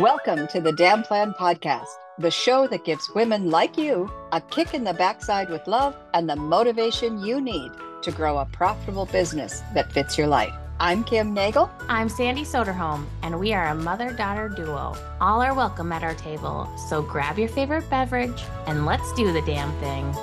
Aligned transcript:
Welcome 0.00 0.46
to 0.48 0.60
the 0.60 0.72
Damn 0.72 1.02
Plan 1.02 1.32
Podcast, 1.32 1.86
the 2.18 2.30
show 2.30 2.66
that 2.66 2.84
gives 2.84 3.08
women 3.14 3.50
like 3.50 3.78
you 3.78 4.12
a 4.30 4.42
kick 4.42 4.74
in 4.74 4.84
the 4.84 4.92
backside 4.92 5.48
with 5.48 5.66
love 5.66 5.96
and 6.12 6.28
the 6.28 6.36
motivation 6.36 7.24
you 7.24 7.40
need 7.40 7.72
to 8.02 8.12
grow 8.12 8.36
a 8.36 8.44
profitable 8.44 9.06
business 9.06 9.62
that 9.72 9.90
fits 9.90 10.18
your 10.18 10.26
life. 10.26 10.52
I'm 10.80 11.02
Kim 11.02 11.32
Nagel. 11.32 11.70
I'm 11.88 12.10
Sandy 12.10 12.42
Soderholm, 12.42 13.06
and 13.22 13.40
we 13.40 13.54
are 13.54 13.68
a 13.68 13.74
mother 13.74 14.12
daughter 14.12 14.50
duo. 14.50 14.94
All 15.18 15.40
are 15.40 15.54
welcome 15.54 15.90
at 15.92 16.02
our 16.02 16.14
table, 16.14 16.70
so 16.90 17.00
grab 17.00 17.38
your 17.38 17.48
favorite 17.48 17.88
beverage 17.88 18.42
and 18.66 18.84
let's 18.84 19.10
do 19.14 19.32
the 19.32 19.40
damn 19.40 19.72
thing. 19.80 20.14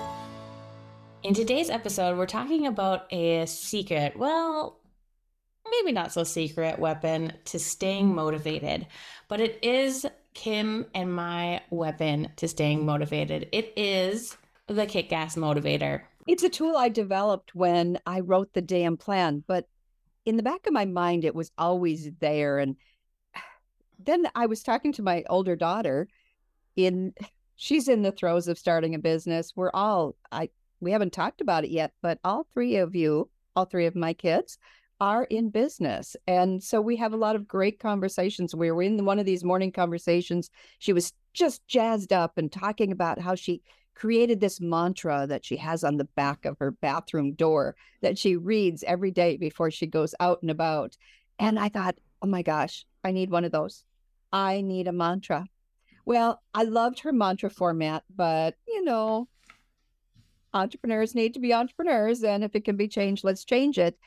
In 1.24 1.34
today's 1.34 1.72
episode, 1.72 2.16
we're 2.16 2.28
talking 2.28 2.68
about 2.68 3.12
a 3.12 3.48
secret, 3.48 4.16
well, 4.16 4.78
maybe 5.70 5.92
not 5.92 6.12
so 6.12 6.24
secret 6.24 6.80
weapon 6.80 7.34
to 7.46 7.60
staying 7.60 8.14
motivated, 8.14 8.88
but 9.28 9.40
it 9.40 9.60
is 9.64 10.06
Kim 10.34 10.86
and 10.94 11.14
my 11.14 11.62
weapon 11.70 12.30
to 12.38 12.48
staying 12.48 12.86
motivated. 12.86 13.48
It 13.52 13.74
is 13.76 14.38
the 14.68 14.86
kick 14.86 15.12
ass 15.12 15.36
motivator. 15.36 16.02
It's 16.28 16.44
a 16.44 16.50
tool 16.50 16.78
I 16.78 16.90
developed 16.90 17.54
when 17.54 18.00
I 18.06 18.22
wrote 18.22 18.54
the 18.54 18.62
damn 18.62 18.98
plan, 18.98 19.44
but 19.46 19.68
in 20.26 20.38
the 20.38 20.44
back 20.44 20.66
of 20.66 20.74
my 20.74 20.86
mind, 20.86 21.26
it 21.26 21.36
was 21.36 21.52
always 21.58 22.10
there. 22.20 22.60
And 22.60 22.78
then 24.00 24.28
I 24.36 24.46
was 24.46 24.64
talking 24.64 24.94
to 24.94 25.04
my 25.04 25.24
older 25.30 25.56
daughter 25.56 26.08
in 26.76 27.14
she's 27.56 27.88
in 27.88 28.02
the 28.02 28.12
throes 28.12 28.48
of 28.48 28.58
starting 28.58 28.96
a 28.96 29.00
business. 29.00 29.54
We're 29.56 29.72
all 29.74 30.16
I 30.32 30.50
we 30.80 30.92
haven't 30.92 31.14
talked 31.14 31.40
about 31.40 31.64
it 31.64 31.70
yet, 31.70 31.94
but 32.02 32.20
all 32.24 32.46
three 32.54 32.78
of 32.78 32.96
you, 32.96 33.30
all 33.56 33.66
three 33.66 33.86
of 33.86 33.96
my 33.96 34.14
kids 34.14 34.58
are 35.04 35.26
in 35.26 35.50
business. 35.50 36.16
And 36.28 36.64
so 36.64 36.80
we 36.80 36.96
have 36.96 37.12
a 37.12 37.18
lot 37.18 37.36
of 37.36 37.46
great 37.46 37.78
conversations. 37.78 38.56
We 38.56 38.72
were 38.72 38.82
in 38.82 39.04
one 39.04 39.20
of 39.20 39.26
these 39.26 39.44
morning 39.44 39.70
conversations. 39.70 40.50
She 40.80 40.94
was 40.94 41.12
just 41.34 41.68
jazzed 41.68 42.14
up 42.14 42.38
and 42.38 42.50
talking 42.50 42.90
about 42.94 43.20
how 43.20 43.36
she 43.36 43.62
created 43.96 44.40
this 44.40 44.62
mantra 44.62 45.28
that 45.28 45.44
she 45.44 45.58
has 45.58 45.84
on 45.84 45.98
the 45.98 46.08
back 46.16 46.46
of 46.46 46.58
her 46.60 46.72
bathroom 46.72 47.34
door 47.34 47.76
that 48.02 48.18
she 48.18 48.38
reads 48.38 48.82
every 48.86 49.12
day 49.12 49.36
before 49.36 49.70
she 49.70 49.88
goes 49.88 50.16
out 50.22 50.42
and 50.42 50.50
about. 50.50 50.96
And 51.38 51.60
I 51.60 51.68
thought, 51.68 51.96
oh 52.22 52.28
my 52.28 52.42
gosh, 52.42 52.86
I 53.04 53.12
need 53.12 53.30
one 53.30 53.44
of 53.44 53.52
those. 53.52 53.84
I 54.32 54.62
need 54.62 54.88
a 54.88 54.94
mantra. 54.94 55.48
Well, 56.06 56.42
I 56.54 56.64
loved 56.64 57.02
her 57.02 57.12
mantra 57.12 57.50
format, 57.50 58.06
but 58.16 58.56
you 58.66 58.86
know, 58.86 59.28
entrepreneurs 60.54 61.14
need 61.14 61.34
to 61.34 61.42
be 61.42 61.54
entrepreneurs. 61.54 62.24
And 62.24 62.42
if 62.42 62.56
it 62.56 62.64
can 62.64 62.78
be 62.78 62.88
changed, 62.88 63.26
let's 63.26 63.44
change 63.44 63.78
it. 63.78 63.98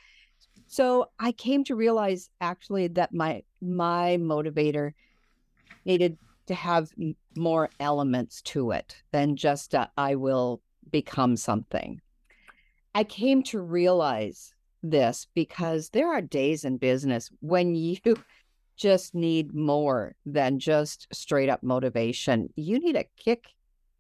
So 0.67 1.11
I 1.19 1.33
came 1.33 1.64
to 1.64 1.77
realize 1.77 2.31
actually 2.41 2.89
that 2.89 3.14
my 3.14 3.42
my 3.61 4.17
motivator 4.20 4.92
needed 5.84 6.19
to 6.47 6.55
have 6.55 6.91
more 7.36 7.70
elements 7.81 8.42
to 8.42 8.70
it 8.70 8.97
than 9.12 9.36
just 9.36 9.75
a, 9.75 9.91
I 9.97 10.14
will 10.14 10.61
become 10.91 11.36
something. 11.36 12.00
I 12.95 13.05
came 13.05 13.42
to 13.45 13.61
realize 13.61 14.55
this 14.83 15.27
because 15.34 15.91
there 15.91 16.12
are 16.12 16.23
days 16.23 16.64
in 16.64 16.78
business 16.78 17.30
when 17.41 17.75
you 17.75 17.98
just 18.77 19.14
need 19.14 19.55
more 19.55 20.14
than 20.25 20.58
just 20.58 21.08
straight 21.12 21.48
up 21.48 21.62
motivation. 21.62 22.53
You 22.56 22.78
need 22.78 22.97
a 22.97 23.06
kick 23.17 23.48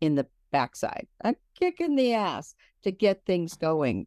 in 0.00 0.14
the 0.14 0.26
backside, 0.50 1.06
a 1.22 1.34
kick 1.58 1.80
in 1.80 1.96
the 1.96 2.14
ass 2.14 2.54
to 2.82 2.90
get 2.90 3.24
things 3.24 3.54
going. 3.56 4.06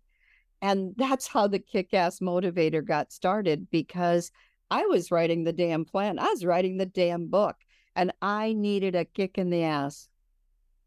And 0.62 0.94
that's 0.98 1.28
how 1.28 1.48
the 1.48 1.60
kick 1.60 1.94
ass 1.94 2.20
motivator 2.20 2.86
got 2.86 3.12
started 3.12 3.70
because 3.72 4.32
I 4.70 4.86
was 4.86 5.12
writing 5.12 5.44
the 5.44 5.54
damn 5.54 5.86
plan. 5.86 6.20
I 6.20 6.28
was 6.28 6.46
writing 6.46 6.78
the 6.78 6.86
damn 6.86 7.28
book 7.28 7.56
and 7.96 8.12
I 8.22 8.54
needed 8.54 8.96
a 8.96 9.06
kick 9.06 9.38
in 9.38 9.50
the 9.50 9.64
ass 9.64 10.10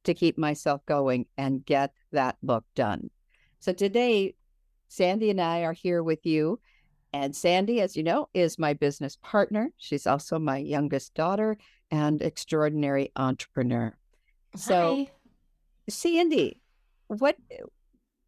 to 0.05 0.15
keep 0.15 0.37
myself 0.37 0.85
going 0.87 1.27
and 1.39 1.65
get 1.65 1.93
that 2.13 2.37
book 2.43 2.65
done. 2.75 3.11
So 3.61 3.73
today, 3.73 4.35
Sandy 4.89 5.31
and 5.31 5.41
I 5.41 5.61
are 5.61 5.73
here 5.73 6.03
with 6.03 6.27
you. 6.27 6.61
And 7.15 7.35
Sandy, 7.35 7.81
as 7.81 7.97
you 7.97 8.03
know, 8.03 8.29
is 8.35 8.59
my 8.59 8.73
business 8.73 9.17
partner. 9.23 9.71
She's 9.77 10.07
also 10.07 10.39
my 10.39 10.59
youngest 10.59 11.15
daughter 11.15 11.57
and 11.91 12.23
extraordinary 12.23 13.13
entrepreneur. 13.17 13.95
Hi. 14.55 14.59
So, 14.59 15.07
Sandy, 15.89 16.61
what 17.09 17.37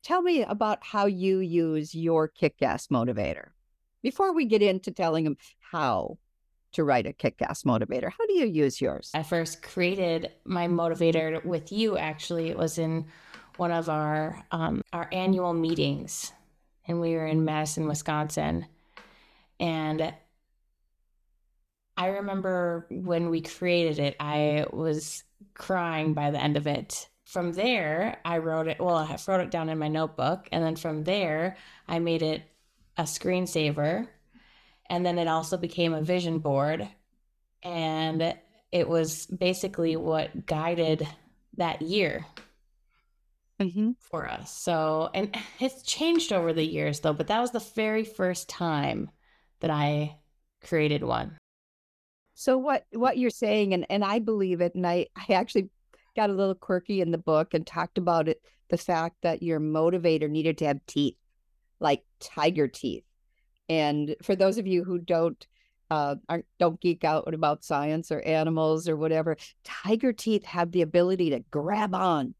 tell 0.04 0.22
me 0.22 0.42
about 0.42 0.78
how 0.82 1.06
you 1.06 1.38
use 1.38 1.94
your 1.94 2.28
kick-ass 2.28 2.88
motivator. 2.88 3.48
Before 4.02 4.34
we 4.34 4.44
get 4.44 4.62
into 4.62 4.92
telling 4.92 5.24
them 5.24 5.38
how 5.58 6.18
to 6.72 6.84
write 6.84 7.06
a 7.06 7.12
kick-ass 7.12 7.62
motivator 7.62 8.10
how 8.10 8.26
do 8.26 8.34
you 8.34 8.46
use 8.46 8.80
yours? 8.80 9.10
I 9.14 9.22
first 9.22 9.62
created 9.62 10.30
my 10.44 10.68
motivator 10.68 11.44
with 11.44 11.72
you. 11.72 11.96
Actually, 11.96 12.50
it 12.50 12.58
was 12.58 12.78
in 12.78 13.06
one 13.56 13.70
of 13.70 13.88
our 13.88 14.44
um, 14.50 14.82
our 14.92 15.08
annual 15.12 15.54
meetings, 15.54 16.32
and 16.86 17.00
we 17.00 17.14
were 17.14 17.26
in 17.26 17.44
Madison, 17.44 17.86
Wisconsin, 17.86 18.66
and 19.60 20.12
I 21.96 22.08
remember 22.08 22.86
when 22.90 23.30
we 23.30 23.40
created 23.40 24.00
it, 24.00 24.16
I 24.18 24.66
was 24.72 25.22
crying 25.54 26.12
by 26.12 26.32
the 26.32 26.42
end 26.42 26.56
of 26.56 26.66
it 26.66 27.08
from 27.34 27.52
there, 27.52 28.18
I 28.24 28.38
wrote 28.38 28.68
it. 28.68 28.78
Well, 28.80 28.96
I 28.96 29.18
wrote 29.28 29.40
it 29.42 29.50
down 29.50 29.68
in 29.68 29.78
my 29.78 29.88
notebook, 29.88 30.48
and 30.52 30.64
then 30.64 30.76
from 30.76 31.04
there, 31.04 31.56
I 31.88 31.98
made 31.98 32.22
it 32.22 32.42
a 32.96 33.02
screensaver, 33.02 34.08
and 34.88 35.04
then 35.04 35.18
it 35.18 35.28
also 35.28 35.58
became 35.58 35.92
a 35.94 36.00
vision 36.00 36.38
board, 36.38 36.88
and 37.62 38.34
it 38.72 38.88
was 38.88 39.26
basically 39.26 39.96
what 39.96 40.46
guided 40.46 41.06
that 41.56 41.82
year 41.82 42.24
mm-hmm. 43.60 43.90
for 43.98 44.28
us. 44.28 44.56
So, 44.56 45.10
and 45.12 45.36
it's 45.60 45.82
changed 45.82 46.32
over 46.32 46.52
the 46.52 46.64
years 46.64 47.00
though, 47.00 47.12
but 47.12 47.26
that 47.26 47.40
was 47.40 47.50
the 47.50 47.66
very 47.74 48.04
first 48.04 48.48
time 48.48 49.10
that 49.60 49.70
I 49.70 50.16
created 50.62 51.02
one. 51.02 51.36
so 52.34 52.58
what 52.58 52.84
what 52.92 53.16
you're 53.18 53.30
saying 53.30 53.72
and 53.74 53.86
and 53.88 54.04
i 54.04 54.18
believe 54.18 54.60
it 54.60 54.74
and 54.74 54.86
i 54.86 55.06
i 55.16 55.34
actually 55.34 55.70
got 56.14 56.30
a 56.30 56.34
little 56.34 56.54
quirky 56.54 57.00
in 57.00 57.10
the 57.10 57.18
book 57.18 57.54
and 57.54 57.66
talked 57.66 57.98
about 57.98 58.28
it 58.28 58.40
the 58.70 58.78
fact 58.78 59.16
that 59.22 59.42
your 59.42 59.60
motivator 59.60 60.28
needed 60.28 60.58
to 60.58 60.66
have 60.66 60.84
teeth 60.86 61.16
like 61.80 62.02
tiger 62.20 62.68
teeth. 62.68 63.04
And 63.68 64.16
for 64.22 64.34
those 64.36 64.58
of 64.58 64.66
you 64.66 64.84
who 64.84 64.98
don't 64.98 65.46
uh 65.90 66.16
aren't 66.28 66.46
don't 66.58 66.80
geek 66.80 67.04
out 67.04 67.32
about 67.32 67.62
science 67.62 68.10
or 68.10 68.20
animals 68.22 68.88
or 68.88 68.96
whatever 68.96 69.36
tiger 69.64 70.12
teeth 70.12 70.44
have 70.44 70.72
the 70.72 70.82
ability 70.82 71.30
to 71.30 71.40
grab 71.50 71.94
on. 71.94 72.34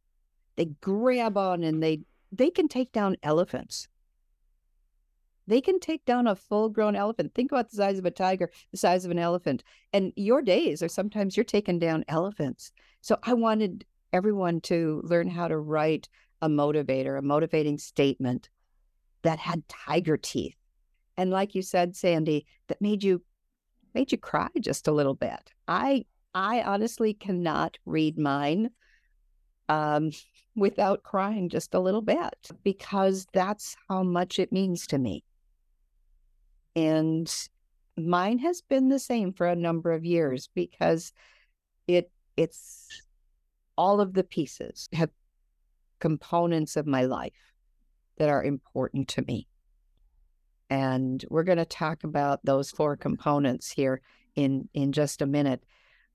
They 0.56 0.66
grab 0.80 1.36
on 1.36 1.62
and 1.62 1.82
they 1.82 2.00
they 2.32 2.50
can 2.50 2.68
take 2.68 2.92
down 2.92 3.16
elephants 3.22 3.88
they 5.46 5.60
can 5.60 5.78
take 5.78 6.04
down 6.04 6.26
a 6.26 6.34
full 6.34 6.68
grown 6.68 6.96
elephant 6.96 7.34
think 7.34 7.52
about 7.52 7.70
the 7.70 7.76
size 7.76 7.98
of 7.98 8.04
a 8.04 8.10
tiger 8.10 8.50
the 8.72 8.78
size 8.78 9.04
of 9.04 9.10
an 9.10 9.18
elephant 9.18 9.62
and 9.92 10.12
your 10.16 10.42
days 10.42 10.82
are 10.82 10.88
sometimes 10.88 11.36
you're 11.36 11.44
taking 11.44 11.78
down 11.78 12.04
elephants 12.08 12.72
so 13.04 13.18
I 13.22 13.34
wanted 13.34 13.84
everyone 14.14 14.62
to 14.62 15.02
learn 15.04 15.28
how 15.28 15.46
to 15.46 15.58
write 15.58 16.08
a 16.40 16.48
motivator, 16.48 17.18
a 17.18 17.22
motivating 17.22 17.76
statement 17.76 18.48
that 19.24 19.38
had 19.38 19.68
tiger 19.68 20.16
teeth. 20.16 20.56
And 21.18 21.30
like 21.30 21.54
you 21.54 21.60
said, 21.60 21.94
Sandy, 21.96 22.46
that 22.68 22.80
made 22.80 23.04
you 23.04 23.22
made 23.92 24.10
you 24.10 24.16
cry 24.16 24.48
just 24.58 24.88
a 24.88 24.92
little 24.92 25.14
bit. 25.14 25.52
I 25.68 26.06
I 26.34 26.62
honestly 26.62 27.12
cannot 27.12 27.76
read 27.84 28.18
mine 28.18 28.70
um, 29.68 30.12
without 30.56 31.02
crying 31.02 31.50
just 31.50 31.74
a 31.74 31.80
little 31.80 32.00
bit 32.00 32.50
because 32.62 33.26
that's 33.34 33.76
how 33.90 34.02
much 34.02 34.38
it 34.38 34.50
means 34.50 34.86
to 34.86 34.98
me. 34.98 35.24
And 36.76 37.32
mine 37.96 38.38
has 38.38 38.60
been 38.62 38.88
the 38.88 38.98
same 38.98 39.32
for 39.32 39.46
a 39.46 39.56
number 39.56 39.92
of 39.92 40.04
years 40.04 40.48
because 40.54 41.12
it 41.86 42.10
it's 42.36 42.88
all 43.76 44.00
of 44.00 44.14
the 44.14 44.24
pieces 44.24 44.88
have 44.92 45.10
components 46.00 46.76
of 46.76 46.86
my 46.86 47.04
life 47.04 47.32
that 48.18 48.28
are 48.28 48.42
important 48.44 49.08
to 49.08 49.22
me. 49.22 49.46
And 50.70 51.24
we're 51.30 51.44
going 51.44 51.58
to 51.58 51.64
talk 51.64 52.04
about 52.04 52.40
those 52.44 52.70
four 52.70 52.96
components 52.96 53.70
here 53.70 54.00
in 54.34 54.68
in 54.74 54.92
just 54.92 55.22
a 55.22 55.26
minute. 55.26 55.62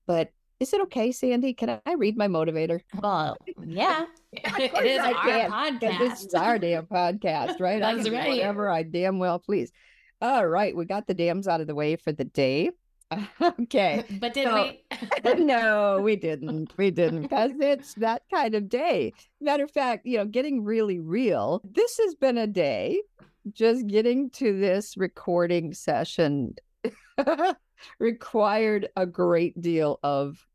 But 0.06 0.32
is 0.58 0.74
it 0.74 0.80
okay, 0.82 1.10
Sandy? 1.12 1.54
Can 1.54 1.80
I 1.86 1.94
read 1.94 2.18
my 2.18 2.28
motivator? 2.28 2.80
Well, 3.02 3.36
yeah, 3.64 4.04
it 4.32 4.84
is 4.84 5.00
I 5.00 5.12
our 5.12 5.24
can, 5.24 5.78
'cause 5.80 5.98
This 5.98 6.24
is 6.26 6.34
our 6.34 6.58
damn 6.58 6.86
podcast, 6.86 7.60
right? 7.60 7.82
I 7.82 7.94
That's 7.94 8.08
can 8.08 8.18
right. 8.18 8.28
Whatever 8.28 8.68
I 8.68 8.82
damn 8.82 9.18
well 9.18 9.38
please. 9.38 9.72
All 10.20 10.46
right, 10.46 10.76
we 10.76 10.84
got 10.84 11.06
the 11.06 11.14
dams 11.14 11.48
out 11.48 11.60
of 11.60 11.66
the 11.66 11.74
way 11.74 11.96
for 11.96 12.12
the 12.12 12.24
day. 12.24 12.70
okay. 13.40 14.04
But 14.20 14.34
did 14.34 14.46
So- 14.48 14.72
we? 15.24 15.34
no, 15.44 16.00
we 16.02 16.16
didn't. 16.16 16.72
We 16.76 16.90
didn't 16.90 17.22
because 17.22 17.52
it's 17.58 17.94
that 17.94 18.22
kind 18.32 18.54
of 18.54 18.68
day. 18.68 19.12
Matter 19.40 19.64
of 19.64 19.70
fact, 19.70 20.06
you 20.06 20.18
know, 20.18 20.26
getting 20.26 20.62
really 20.64 20.98
real, 21.00 21.60
this 21.64 21.98
has 22.04 22.14
been 22.14 22.38
a 22.38 22.46
day 22.46 23.00
just 23.52 23.86
getting 23.86 24.28
to 24.30 24.58
this 24.58 24.96
recording 24.98 25.72
session 25.72 26.54
required 27.98 28.88
a 28.96 29.06
great 29.06 29.58
deal 29.60 29.98
of 30.02 30.46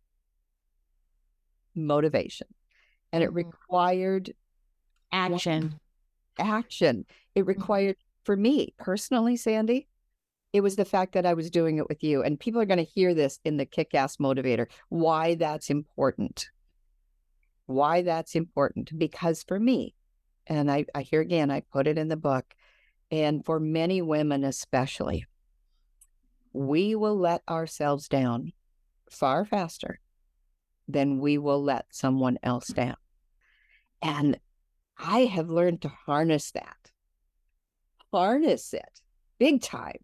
motivation 1.74 2.48
and 3.12 3.24
it 3.24 3.32
Mhm. 3.32 3.36
required 3.36 4.34
Action. 5.12 5.80
action. 6.38 7.06
It 7.34 7.46
required, 7.48 7.96
for 8.26 8.36
me 8.36 8.74
personally, 8.78 9.38
Sandy, 9.38 9.88
it 10.52 10.62
was 10.62 10.76
the 10.76 10.86
fact 10.86 11.14
that 11.14 11.26
I 11.26 11.34
was 11.34 11.50
doing 11.50 11.78
it 11.78 11.88
with 11.88 12.04
you. 12.04 12.24
And 12.24 12.40
people 12.40 12.62
are 12.62 12.66
going 12.66 12.78
to 12.78 12.84
hear 12.84 13.14
this 13.14 13.40
in 13.46 13.58
the 13.58 13.66
kick 13.66 13.94
ass 13.94 14.18
motivator, 14.18 14.68
why 14.90 15.36
that's 15.36 15.70
important. 15.70 16.50
Why 17.66 18.02
that's 18.02 18.36
important. 18.36 18.98
Because 18.98 19.44
for 19.44 19.60
me, 19.60 19.96
and 20.48 20.72
I, 20.72 20.86
I 20.94 21.02
hear 21.02 21.22
again, 21.22 21.52
I 21.52 21.62
put 21.62 21.88
it 21.88 21.98
in 21.98 22.08
the 22.08 22.16
book, 22.16 22.54
and 23.12 23.44
for 23.46 23.60
many 23.60 24.02
women 24.02 24.44
especially, 24.44 25.26
we 26.54 26.96
will 26.96 27.18
let 27.18 27.42
ourselves 27.50 28.08
down 28.08 28.54
far 29.10 29.46
faster 29.46 30.00
than 30.88 31.20
we 31.20 31.38
will 31.38 31.62
let 31.62 31.86
someone 31.90 32.38
else 32.44 32.68
down. 32.68 32.96
And 34.02 34.40
I 34.98 35.22
have 35.26 35.50
learned 35.50 35.82
to 35.82 35.90
harness 35.90 36.52
that, 36.52 36.92
harness 38.16 38.74
it 38.74 39.02
big 39.40 39.62
time 39.62 39.98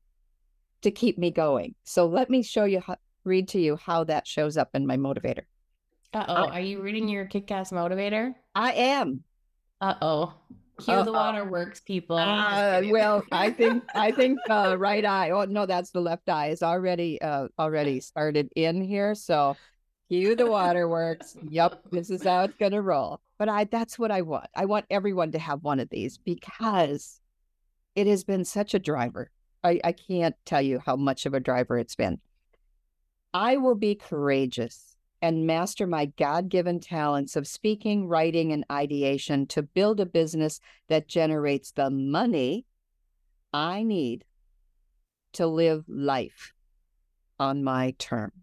to 0.81 0.91
keep 0.91 1.17
me 1.17 1.31
going. 1.31 1.75
So 1.83 2.05
let 2.07 2.29
me 2.29 2.43
show 2.43 2.65
you, 2.65 2.81
how, 2.81 2.97
read 3.23 3.47
to 3.49 3.59
you 3.59 3.77
how 3.77 4.03
that 4.05 4.27
shows 4.27 4.57
up 4.57 4.69
in 4.73 4.85
my 4.85 4.97
motivator. 4.97 5.43
Uh 6.13 6.25
oh. 6.27 6.49
Are 6.49 6.59
you 6.59 6.81
reading 6.81 7.07
your 7.07 7.25
kick 7.25 7.49
ass 7.51 7.71
motivator? 7.71 8.33
I 8.53 8.73
am. 8.73 9.23
Uh 9.79 9.95
oh. 10.01 10.33
Cue 10.79 10.93
the 10.95 11.01
Uh-oh. 11.01 11.13
waterworks, 11.13 11.79
people. 11.79 12.17
Uh, 12.17 12.81
well, 12.89 13.23
I 13.31 13.51
think 13.51 13.83
I 13.95 14.11
think 14.11 14.39
uh, 14.49 14.75
right 14.77 15.05
eye. 15.05 15.29
Oh 15.29 15.45
no, 15.45 15.65
that's 15.65 15.91
the 15.91 16.01
left 16.01 16.27
eye. 16.27 16.47
Is 16.47 16.63
already 16.63 17.21
uh, 17.21 17.47
already 17.57 17.99
started 18.01 18.49
in 18.55 18.81
here. 18.81 19.15
So 19.15 19.55
cue 20.09 20.35
the 20.35 20.49
waterworks. 20.49 21.37
Yep, 21.47 21.83
this 21.91 22.09
is 22.09 22.23
how 22.23 22.43
it's 22.43 22.55
gonna 22.57 22.81
roll. 22.81 23.21
But 23.37 23.47
I 23.47 23.65
that's 23.65 23.97
what 23.97 24.11
I 24.11 24.23
want. 24.23 24.47
I 24.55 24.65
want 24.65 24.85
everyone 24.89 25.31
to 25.33 25.39
have 25.39 25.63
one 25.63 25.79
of 25.79 25.89
these 25.89 26.17
because 26.17 27.20
it 27.95 28.07
has 28.07 28.23
been 28.23 28.45
such 28.45 28.73
a 28.73 28.79
driver. 28.79 29.31
I, 29.63 29.79
I 29.83 29.91
can't 29.91 30.35
tell 30.45 30.61
you 30.61 30.79
how 30.85 30.95
much 30.95 31.25
of 31.25 31.33
a 31.33 31.39
driver 31.39 31.77
it's 31.77 31.95
been. 31.95 32.19
I 33.33 33.57
will 33.57 33.75
be 33.75 33.95
courageous 33.95 34.95
and 35.21 35.45
master 35.45 35.85
my 35.85 36.05
God 36.05 36.49
given 36.49 36.79
talents 36.79 37.35
of 37.35 37.47
speaking, 37.47 38.07
writing, 38.07 38.51
and 38.51 38.65
ideation 38.71 39.45
to 39.47 39.61
build 39.61 39.99
a 39.99 40.05
business 40.05 40.59
that 40.89 41.07
generates 41.07 41.71
the 41.71 41.89
money 41.89 42.65
I 43.53 43.83
need 43.83 44.25
to 45.33 45.45
live 45.45 45.85
life 45.87 46.53
on 47.39 47.63
my 47.63 47.93
terms. 47.99 48.33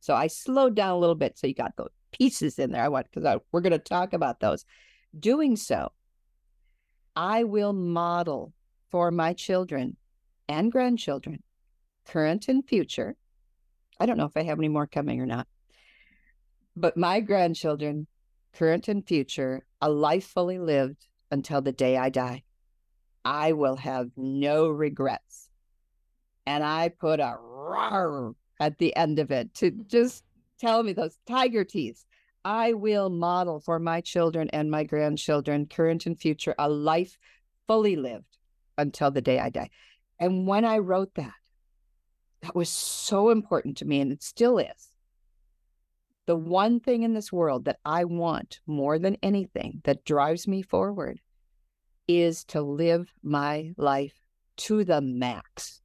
So 0.00 0.14
I 0.14 0.26
slowed 0.26 0.74
down 0.74 0.90
a 0.90 0.98
little 0.98 1.14
bit. 1.14 1.38
So 1.38 1.46
you 1.46 1.54
got 1.54 1.76
those 1.76 1.90
pieces 2.12 2.58
in 2.58 2.72
there. 2.72 2.82
I 2.82 2.88
want, 2.88 3.06
because 3.10 3.40
we're 3.50 3.60
going 3.60 3.72
to 3.72 3.78
talk 3.78 4.12
about 4.12 4.40
those. 4.40 4.64
Doing 5.18 5.56
so, 5.56 5.92
I 7.14 7.44
will 7.44 7.72
model 7.72 8.52
for 8.90 9.10
my 9.10 9.32
children 9.32 9.96
and 10.48 10.72
grandchildren, 10.72 11.42
current 12.06 12.48
and 12.48 12.66
future. 12.66 13.16
I 14.00 14.06
don't 14.06 14.16
know 14.16 14.24
if 14.24 14.36
I 14.36 14.42
have 14.42 14.58
any 14.58 14.68
more 14.68 14.86
coming 14.86 15.20
or 15.20 15.26
not, 15.26 15.46
but 16.74 16.96
my 16.96 17.20
grandchildren, 17.20 18.06
current 18.52 18.88
and 18.88 19.06
future, 19.06 19.64
a 19.80 19.90
life 19.90 20.24
fully 20.24 20.58
lived 20.58 21.06
until 21.30 21.60
the 21.60 21.72
day 21.72 21.96
I 21.96 22.08
die. 22.08 22.44
I 23.24 23.52
will 23.52 23.76
have 23.76 24.10
no 24.16 24.68
regrets. 24.68 25.48
And 26.46 26.64
I 26.64 26.88
put 26.88 27.20
a 27.20 27.36
roar 27.40 28.34
at 28.58 28.78
the 28.78 28.94
end 28.96 29.18
of 29.18 29.30
it 29.30 29.54
to 29.54 29.70
just 29.70 30.24
tell 30.58 30.82
me 30.82 30.92
those 30.92 31.18
tiger 31.26 31.64
teeth. 31.64 32.04
I 32.44 32.72
will 32.72 33.08
model 33.08 33.60
for 33.60 33.78
my 33.78 34.00
children 34.00 34.48
and 34.52 34.70
my 34.70 34.84
grandchildren, 34.84 35.66
current 35.66 36.06
and 36.06 36.18
future, 36.18 36.54
a 36.58 36.68
life 36.68 37.16
fully 37.66 37.96
lived 37.96 38.38
until 38.76 39.10
the 39.10 39.20
day 39.20 39.38
I 39.38 39.50
die. 39.50 39.70
And 40.18 40.46
when 40.46 40.64
I 40.64 40.78
wrote 40.78 41.14
that, 41.14 41.34
that 42.42 42.54
was 42.56 42.68
so 42.68 43.30
important 43.30 43.76
to 43.78 43.84
me, 43.84 44.00
and 44.00 44.10
it 44.12 44.22
still 44.22 44.58
is. 44.58 44.88
The 46.26 46.36
one 46.36 46.80
thing 46.80 47.02
in 47.02 47.14
this 47.14 47.32
world 47.32 47.64
that 47.64 47.78
I 47.84 48.04
want 48.04 48.60
more 48.66 48.98
than 48.98 49.16
anything 49.22 49.80
that 49.84 50.04
drives 50.04 50.48
me 50.48 50.62
forward 50.62 51.20
is 52.08 52.44
to 52.44 52.60
live 52.60 53.12
my 53.22 53.72
life 53.76 54.14
to 54.58 54.84
the 54.84 55.00
max. 55.00 55.80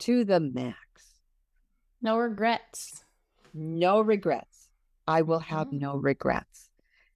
To 0.00 0.24
the 0.24 0.40
max. 0.40 0.76
No 2.00 2.18
regrets. 2.18 3.04
No 3.58 4.00
regrets. 4.00 4.68
I 5.06 5.22
will 5.22 5.40
have 5.40 5.68
Mhm. 5.68 5.80
no 5.80 5.96
regrets. 5.96 6.70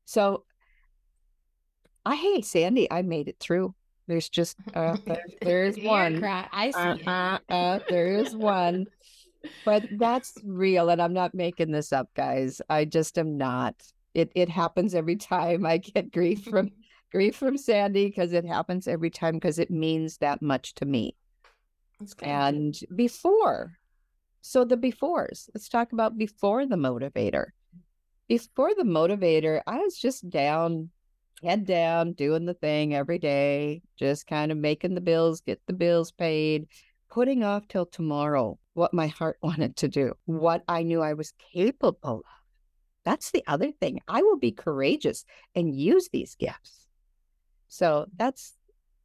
So 0.05 0.45
I 2.05 2.17
hey 2.17 2.43
Sandy, 2.43 2.91
I 2.91 3.03
made 3.03 3.29
it 3.29 3.39
through. 3.39 3.75
There's 4.09 4.29
just 4.29 4.57
uh, 4.75 4.97
there, 5.07 5.25
there's 5.41 5.79
one. 5.79 6.23
I 6.25 6.73
see. 6.73 7.05
Uh, 7.07 7.11
uh, 7.11 7.39
uh, 7.49 7.79
there 7.89 8.09
is 8.19 8.35
one. 8.35 8.87
But 9.65 9.85
that's 9.93 10.37
real, 10.43 10.91
and 10.91 11.01
I'm 11.01 11.13
not 11.13 11.35
making 11.35 11.71
this 11.71 11.93
up, 11.93 12.09
guys. 12.15 12.61
I 12.69 12.85
just 12.85 13.17
am 13.19 13.39
not. 13.39 13.81
It 14.15 14.33
it 14.35 14.49
happens 14.49 14.95
every 14.95 15.17
time 15.17 15.65
I 15.65 15.79
get 15.79 16.11
grief 16.11 16.45
from 16.51 16.71
grief 17.13 17.37
from 17.37 17.57
Sandy 17.57 18.07
because 18.07 18.33
it 18.33 18.45
happens 18.45 18.89
every 18.89 19.11
time 19.11 19.35
because 19.35 19.61
it 19.61 19.71
means 19.71 20.19
that 20.19 20.43
much 20.43 20.75
to 20.75 20.85
me. 20.85 21.15
And 22.29 22.75
before, 22.97 23.79
so 24.43 24.65
the 24.65 24.77
befores. 24.77 25.49
Let's 25.55 25.69
talk 25.69 25.93
about 25.93 26.19
before 26.19 26.67
the 26.67 26.77
motivator. 26.77 27.47
Before 28.29 28.75
the 28.75 28.83
motivator, 28.83 29.63
I 29.67 29.79
was 29.79 29.97
just 29.97 30.29
down, 30.29 30.91
head 31.43 31.65
down, 31.65 32.13
doing 32.13 32.45
the 32.45 32.55
thing 32.55 32.95
every 32.95 33.19
day, 33.19 33.83
just 33.97 34.27
kind 34.27 34.53
of 34.53 34.59
making 34.59 34.95
the 34.95 35.01
bills, 35.01 35.41
get 35.41 35.61
the 35.67 35.73
bills 35.73 36.11
paid, 36.11 36.67
putting 37.09 37.45
off 37.45 37.69
till 37.69 37.87
tomorrow 37.87 38.59
what 38.75 38.93
my 38.93 39.07
heart 39.07 39.39
wanted 39.43 39.77
to 39.77 39.89
do, 39.89 40.15
what 40.25 40.65
I 40.69 40.83
knew 40.83 41.01
I 41.01 41.15
was 41.15 41.33
capable 41.53 41.99
of. 42.03 42.23
That's 43.05 43.31
the 43.31 43.45
other 43.47 43.71
thing. 43.71 44.01
I 44.09 44.23
will 44.23 44.39
be 44.39 44.53
courageous 44.53 45.25
and 45.55 45.75
use 45.75 46.09
these 46.13 46.35
gifts. 46.35 46.87
So 47.69 48.07
that's 48.17 48.55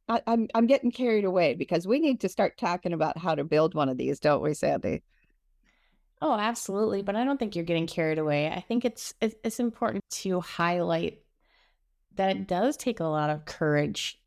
I, 0.08 0.22
I'm 0.26 0.48
I'm 0.54 0.66
getting 0.66 0.90
carried 0.90 1.24
away 1.24 1.54
because 1.54 1.86
we 1.86 2.00
need 2.00 2.20
to 2.20 2.28
start 2.28 2.56
talking 2.56 2.92
about 2.92 3.18
how 3.18 3.34
to 3.34 3.44
build 3.44 3.74
one 3.74 3.88
of 3.88 3.98
these, 3.98 4.20
don't 4.20 4.42
we, 4.42 4.54
Sandy? 4.54 5.02
Oh, 6.20 6.34
absolutely. 6.34 7.02
But 7.02 7.16
I 7.16 7.24
don't 7.24 7.38
think 7.38 7.54
you're 7.54 7.64
getting 7.64 7.86
carried 7.86 8.18
away. 8.18 8.48
I 8.48 8.60
think 8.60 8.84
it's 8.84 9.14
it's, 9.20 9.60
important 9.60 10.04
to 10.10 10.40
highlight 10.40 11.20
that 12.16 12.30
it 12.30 12.48
does 12.48 12.76
take 12.76 13.00
a 13.00 13.04
lot 13.04 13.30
of 13.30 13.44
courage 13.44 14.20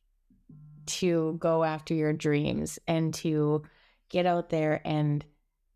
to 0.85 1.35
go 1.39 1.63
after 1.63 1.93
your 1.93 2.13
dreams 2.13 2.79
and 2.87 3.13
to 3.15 3.63
get 4.09 4.25
out 4.25 4.49
there 4.49 4.81
and 4.85 5.23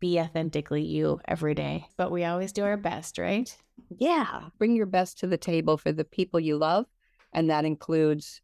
be 0.00 0.18
authentically 0.18 0.82
you 0.82 1.20
every 1.26 1.54
day. 1.54 1.86
But 1.96 2.10
we 2.10 2.24
always 2.24 2.52
do 2.52 2.64
our 2.64 2.76
best, 2.76 3.18
right? 3.18 3.54
Yeah. 3.90 4.48
Bring 4.58 4.74
your 4.74 4.86
best 4.86 5.18
to 5.20 5.26
the 5.26 5.38
table 5.38 5.76
for 5.76 5.92
the 5.92 6.04
people 6.04 6.40
you 6.40 6.56
love. 6.56 6.86
And 7.32 7.50
that 7.50 7.64
includes 7.64 8.40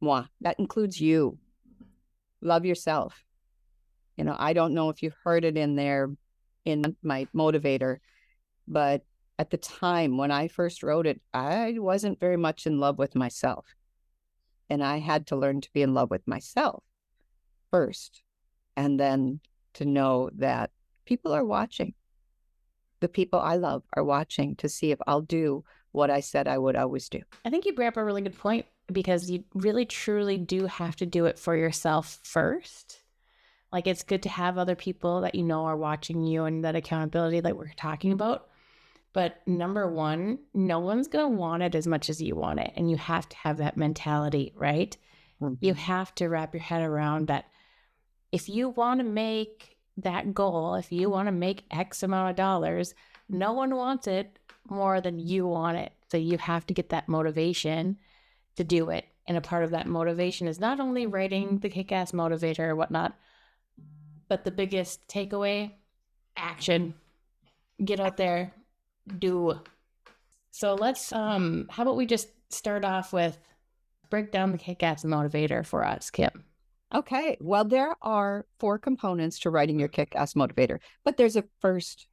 moi. 0.00 0.24
That 0.40 0.58
includes 0.58 1.00
you. 1.00 1.38
Love 2.40 2.64
yourself. 2.64 3.24
You 4.16 4.24
know, 4.24 4.36
I 4.38 4.52
don't 4.52 4.74
know 4.74 4.88
if 4.88 5.02
you 5.02 5.12
heard 5.24 5.44
it 5.44 5.56
in 5.56 5.76
there 5.76 6.10
in 6.66 6.96
my 7.02 7.26
motivator, 7.34 7.98
but 8.68 9.02
at 9.38 9.50
the 9.50 9.56
time 9.56 10.18
when 10.18 10.30
I 10.30 10.48
first 10.48 10.82
wrote 10.82 11.06
it, 11.06 11.20
I 11.32 11.76
wasn't 11.78 12.20
very 12.20 12.36
much 12.36 12.66
in 12.66 12.80
love 12.80 12.98
with 12.98 13.14
myself. 13.14 13.64
And 14.68 14.82
I 14.82 14.98
had 14.98 15.28
to 15.28 15.36
learn 15.36 15.60
to 15.60 15.72
be 15.72 15.82
in 15.82 15.94
love 15.94 16.10
with 16.10 16.26
myself 16.26 16.82
first. 17.70 18.22
And 18.76 19.00
then 19.00 19.40
to 19.74 19.84
know 19.84 20.30
that 20.36 20.70
people 21.04 21.32
are 21.32 21.44
watching. 21.44 21.94
The 23.00 23.08
people 23.08 23.40
I 23.40 23.56
love 23.56 23.82
are 23.94 24.04
watching 24.04 24.56
to 24.56 24.68
see 24.68 24.90
if 24.90 24.98
I'll 25.06 25.22
do 25.22 25.64
what 25.92 26.10
I 26.10 26.20
said 26.20 26.48
I 26.48 26.58
would 26.58 26.76
always 26.76 27.08
do. 27.08 27.20
I 27.44 27.50
think 27.50 27.64
you 27.64 27.74
bring 27.74 27.88
up 27.88 27.96
a 27.96 28.04
really 28.04 28.22
good 28.22 28.36
point 28.36 28.66
because 28.90 29.30
you 29.30 29.44
really 29.54 29.84
truly 29.84 30.38
do 30.38 30.66
have 30.66 30.96
to 30.96 31.06
do 31.06 31.26
it 31.26 31.38
for 31.38 31.56
yourself 31.56 32.18
first. 32.22 33.02
Like 33.72 33.86
it's 33.86 34.02
good 34.02 34.22
to 34.22 34.28
have 34.28 34.58
other 34.58 34.76
people 34.76 35.22
that 35.22 35.34
you 35.34 35.42
know 35.42 35.64
are 35.64 35.76
watching 35.76 36.24
you 36.24 36.44
and 36.44 36.64
that 36.64 36.76
accountability 36.76 37.40
that 37.40 37.56
we're 37.56 37.72
talking 37.76 38.12
about. 38.12 38.48
But 39.12 39.40
number 39.46 39.90
one, 39.90 40.40
no 40.52 40.78
one's 40.78 41.08
going 41.08 41.32
to 41.32 41.38
want 41.38 41.62
it 41.62 41.74
as 41.74 41.86
much 41.86 42.10
as 42.10 42.20
you 42.20 42.36
want 42.36 42.60
it. 42.60 42.72
And 42.76 42.90
you 42.90 42.96
have 42.96 43.28
to 43.30 43.36
have 43.38 43.56
that 43.58 43.76
mentality, 43.76 44.52
right? 44.54 44.96
You 45.40 45.48
mm-hmm. 45.48 45.72
have 45.72 46.14
to 46.16 46.28
wrap 46.28 46.54
your 46.54 46.62
head 46.62 46.82
around 46.82 47.28
that 47.28 47.46
if 48.32 48.48
you 48.48 48.68
want 48.68 49.00
to 49.00 49.04
make 49.04 49.76
that 49.96 50.34
goal, 50.34 50.74
if 50.74 50.92
you 50.92 51.08
want 51.08 51.28
to 51.28 51.32
make 51.32 51.64
X 51.70 52.02
amount 52.02 52.30
of 52.30 52.36
dollars, 52.36 52.94
no 53.28 53.52
one 53.52 53.74
wants 53.74 54.06
it 54.06 54.38
more 54.68 55.00
than 55.00 55.18
you 55.18 55.46
want 55.46 55.78
it. 55.78 55.92
So 56.10 56.18
you 56.18 56.38
have 56.38 56.66
to 56.66 56.74
get 56.74 56.90
that 56.90 57.08
motivation 57.08 57.98
to 58.56 58.64
do 58.64 58.90
it. 58.90 59.06
And 59.26 59.36
a 59.36 59.40
part 59.40 59.64
of 59.64 59.70
that 59.70 59.86
motivation 59.86 60.46
is 60.46 60.60
not 60.60 60.78
only 60.78 61.06
writing 61.06 61.58
the 61.58 61.68
kick 61.68 61.90
ass 61.90 62.12
motivator 62.12 62.60
or 62.60 62.76
whatnot, 62.76 63.16
but 64.28 64.44
the 64.44 64.50
biggest 64.50 65.06
takeaway 65.08 65.72
action. 66.36 66.94
Get 67.84 68.00
out 68.00 68.16
there, 68.16 68.52
do. 69.18 69.60
So 70.50 70.74
let's 70.74 71.12
um 71.12 71.66
how 71.70 71.82
about 71.82 71.96
we 71.96 72.06
just 72.06 72.28
start 72.50 72.84
off 72.84 73.12
with 73.12 73.38
break 74.08 74.30
down 74.30 74.52
the 74.52 74.58
kick-ass 74.58 75.04
motivator 75.04 75.66
for 75.66 75.84
us, 75.84 76.10
Kim. 76.10 76.44
Okay. 76.94 77.36
Well, 77.40 77.64
there 77.64 77.96
are 78.00 78.46
four 78.60 78.78
components 78.78 79.40
to 79.40 79.50
writing 79.50 79.78
your 79.78 79.88
kick 79.88 80.14
ass 80.14 80.34
motivator, 80.34 80.78
but 81.04 81.16
there's 81.16 81.36
a 81.36 81.44
first 81.60 82.06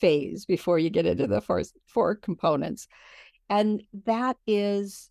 phase 0.00 0.44
before 0.44 0.78
you 0.78 0.90
get 0.90 1.06
into 1.06 1.26
the 1.26 1.40
first 1.40 1.76
four 1.86 2.16
components. 2.16 2.88
And 3.48 3.82
that 4.06 4.36
is 4.46 5.10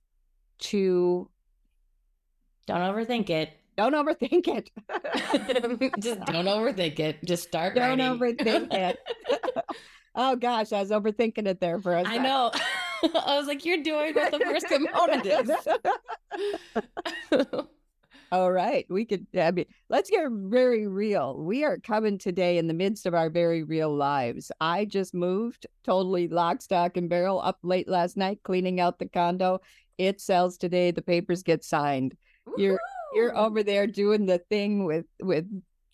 to 0.60 1.30
don't 2.68 2.82
overthink 2.82 3.30
it. 3.30 3.50
Don't 3.80 3.94
overthink 3.94 4.46
it. 4.50 4.72
Just 6.02 6.20
don't 6.26 6.48
overthink 6.48 7.00
it. 7.00 7.24
Just 7.24 7.44
start 7.44 7.76
don't 7.76 8.00
writing. 8.00 8.20
overthink 8.20 8.74
it. 8.74 9.00
oh 10.16 10.36
gosh, 10.36 10.74
I 10.74 10.82
was 10.82 10.90
overthinking 10.92 11.48
it 11.48 11.62
there 11.62 11.80
for 11.80 11.94
a 11.94 12.02
I 12.02 12.04
second. 12.04 12.24
know. 12.24 12.52
I 13.26 13.38
was 13.38 13.48
like, 13.48 13.64
you're 13.64 13.82
doing 13.82 14.14
what 14.16 14.34
the 14.34 14.40
first 14.40 14.68
component 14.68 15.26
is. 15.26 15.50
All 18.34 18.52
right. 18.52 18.86
We 18.90 19.06
could, 19.06 19.26
I 19.34 19.52
mean, 19.52 19.64
let's 19.90 20.10
get 20.10 20.30
very 20.30 20.86
real. 20.86 21.42
We 21.42 21.64
are 21.64 21.78
coming 21.78 22.18
today 22.18 22.58
in 22.58 22.68
the 22.68 22.74
midst 22.74 23.06
of 23.06 23.14
our 23.14 23.30
very 23.30 23.64
real 23.64 23.96
lives. 23.96 24.52
I 24.60 24.84
just 24.84 25.14
moved 25.14 25.68
totally 25.86 26.28
lock, 26.28 26.62
stock, 26.62 26.98
and 26.98 27.10
barrel 27.10 27.40
up 27.40 27.60
late 27.64 27.88
last 27.88 28.18
night, 28.18 28.40
cleaning 28.44 28.82
out 28.82 29.00
the 29.00 29.08
condo. 29.08 29.62
It 29.98 30.20
sells 30.20 30.58
today. 30.58 30.92
The 30.92 31.02
papers 31.02 31.44
get 31.44 31.64
signed. 31.64 32.18
You're 32.58 32.80
you're 33.14 33.38
oh. 33.38 33.46
over 33.46 33.64
there 33.64 33.88
doing 33.88 34.26
the 34.26 34.40
thing 34.50 34.86
with 34.86 35.06
with 35.22 35.46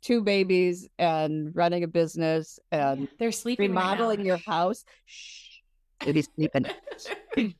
two 0.01 0.22
babies 0.22 0.88
and 1.00 1.55
running 1.55 1.84
a 1.84 1.88
business 1.88 2.60
and 2.72 3.07
They're 3.17 3.31
sleeping. 3.31 3.74
right 3.74 3.81
remodeling 3.81 4.25
your 4.25 4.38
house. 4.38 4.86
Shh. 5.05 5.57
Baby's 6.00 6.29
sleeping. 6.36 6.67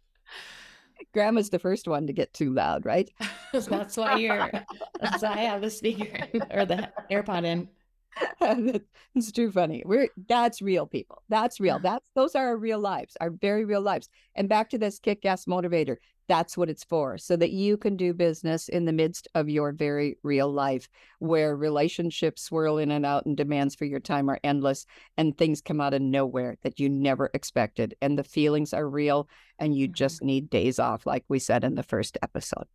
Grandma's 1.14 1.50
the 1.50 1.60
first 1.60 1.88
one 1.88 2.08
to 2.08 2.14
get 2.14 2.34
too 2.34 2.54
loud, 2.54 2.86
right? 2.86 3.10
that's 3.54 3.98
why 3.98 4.18
you're. 4.18 4.52
That's 5.00 5.24
why 5.24 5.32
I 5.32 5.44
have 5.44 5.62
the 5.62 5.70
speaker 5.70 6.28
or 6.52 6.66
the 6.66 6.92
AirPod 7.10 7.46
in. 7.46 7.70
it's 9.16 9.32
too 9.32 9.52
funny. 9.52 9.84
We're 9.86 10.10
that's 10.28 10.62
real 10.62 10.88
people. 10.88 11.22
That's 11.30 11.60
real. 11.60 11.80
That's 11.80 12.10
those 12.16 12.36
are 12.36 12.48
our 12.48 12.58
real 12.58 12.80
lives, 12.80 13.18
our 13.20 13.30
very 13.30 13.66
real 13.66 13.82
lives. 13.82 14.10
And 14.36 14.48
back 14.48 14.70
to 14.70 14.78
this 14.78 15.00
kick-ass 15.00 15.46
motivator. 15.46 15.98
That's 16.28 16.58
what 16.58 16.72
it's 16.72 16.84
for, 16.84 17.20
so 17.20 17.36
that 17.36 17.52
you 17.52 17.78
can 17.78 17.96
do 17.96 18.12
business 18.12 18.68
in 18.68 18.86
the 18.86 18.94
midst 18.94 19.28
of 19.36 19.48
your 19.48 19.72
very 19.72 20.18
real 20.24 20.52
life, 20.52 20.90
where 21.20 21.56
relationships 21.56 22.42
swirl 22.42 22.80
in 22.80 22.90
and 22.90 23.06
out 23.06 23.28
and 23.28 23.38
demands 23.38 23.76
for 23.76 23.86
your 23.86 24.00
time 24.00 24.28
are 24.32 24.40
endless, 24.44 24.88
and 25.18 25.38
things 25.38 25.62
come 25.62 25.80
out 25.80 25.94
of 25.94 26.02
nowhere 26.02 26.58
that 26.64 26.80
you 26.80 26.90
never 26.90 27.30
expected, 27.36 27.94
and 28.02 28.18
the 28.18 28.24
feelings 28.24 28.74
are 28.74 28.90
real, 28.90 29.30
and 29.60 29.78
you 29.78 29.88
Mhm. 29.88 29.94
just 29.94 30.24
need 30.24 30.50
days 30.50 30.80
off, 30.80 31.06
like 31.06 31.26
we 31.28 31.38
said 31.38 31.64
in 31.64 31.76
the 31.76 31.84
first 31.84 32.18
episode. 32.24 32.66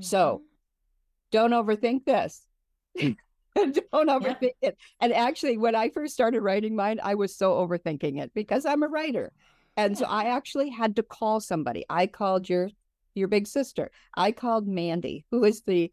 So, 0.00 0.42
don't 1.30 1.52
overthink 1.52 2.04
this. 2.04 2.48
don't 3.92 4.08
overthink 4.08 4.52
it. 4.62 4.76
And 5.00 5.12
actually, 5.12 5.58
when 5.58 5.74
I 5.74 5.88
first 5.90 6.14
started 6.14 6.40
writing 6.40 6.76
mine, 6.76 7.00
I 7.02 7.14
was 7.14 7.34
so 7.36 7.52
overthinking 7.54 8.20
it 8.20 8.32
because 8.34 8.64
I'm 8.64 8.82
a 8.82 8.88
writer. 8.88 9.32
And 9.76 9.96
so 9.96 10.04
I 10.04 10.24
actually 10.24 10.70
had 10.70 10.96
to 10.96 11.02
call 11.02 11.40
somebody. 11.40 11.84
I 11.88 12.06
called 12.06 12.48
your 12.48 12.68
your 13.14 13.28
big 13.28 13.46
sister. 13.46 13.90
I 14.16 14.32
called 14.32 14.66
Mandy, 14.66 15.24
who 15.30 15.44
is 15.44 15.62
the 15.62 15.92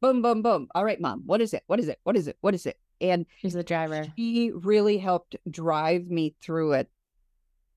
boom, 0.00 0.22
boom, 0.22 0.42
boom. 0.42 0.68
All 0.74 0.84
right, 0.84 1.00
mom, 1.00 1.22
what 1.24 1.40
is 1.40 1.54
it? 1.54 1.62
What 1.66 1.80
is 1.80 1.88
it? 1.88 1.98
What 2.02 2.16
is 2.16 2.28
it? 2.28 2.36
What 2.40 2.54
is 2.54 2.66
it? 2.66 2.78
And 3.00 3.26
she's 3.40 3.54
the 3.54 3.62
driver. 3.62 4.06
she 4.16 4.52
really 4.52 4.98
helped 4.98 5.36
drive 5.50 6.08
me 6.08 6.34
through 6.40 6.74
it 6.74 6.90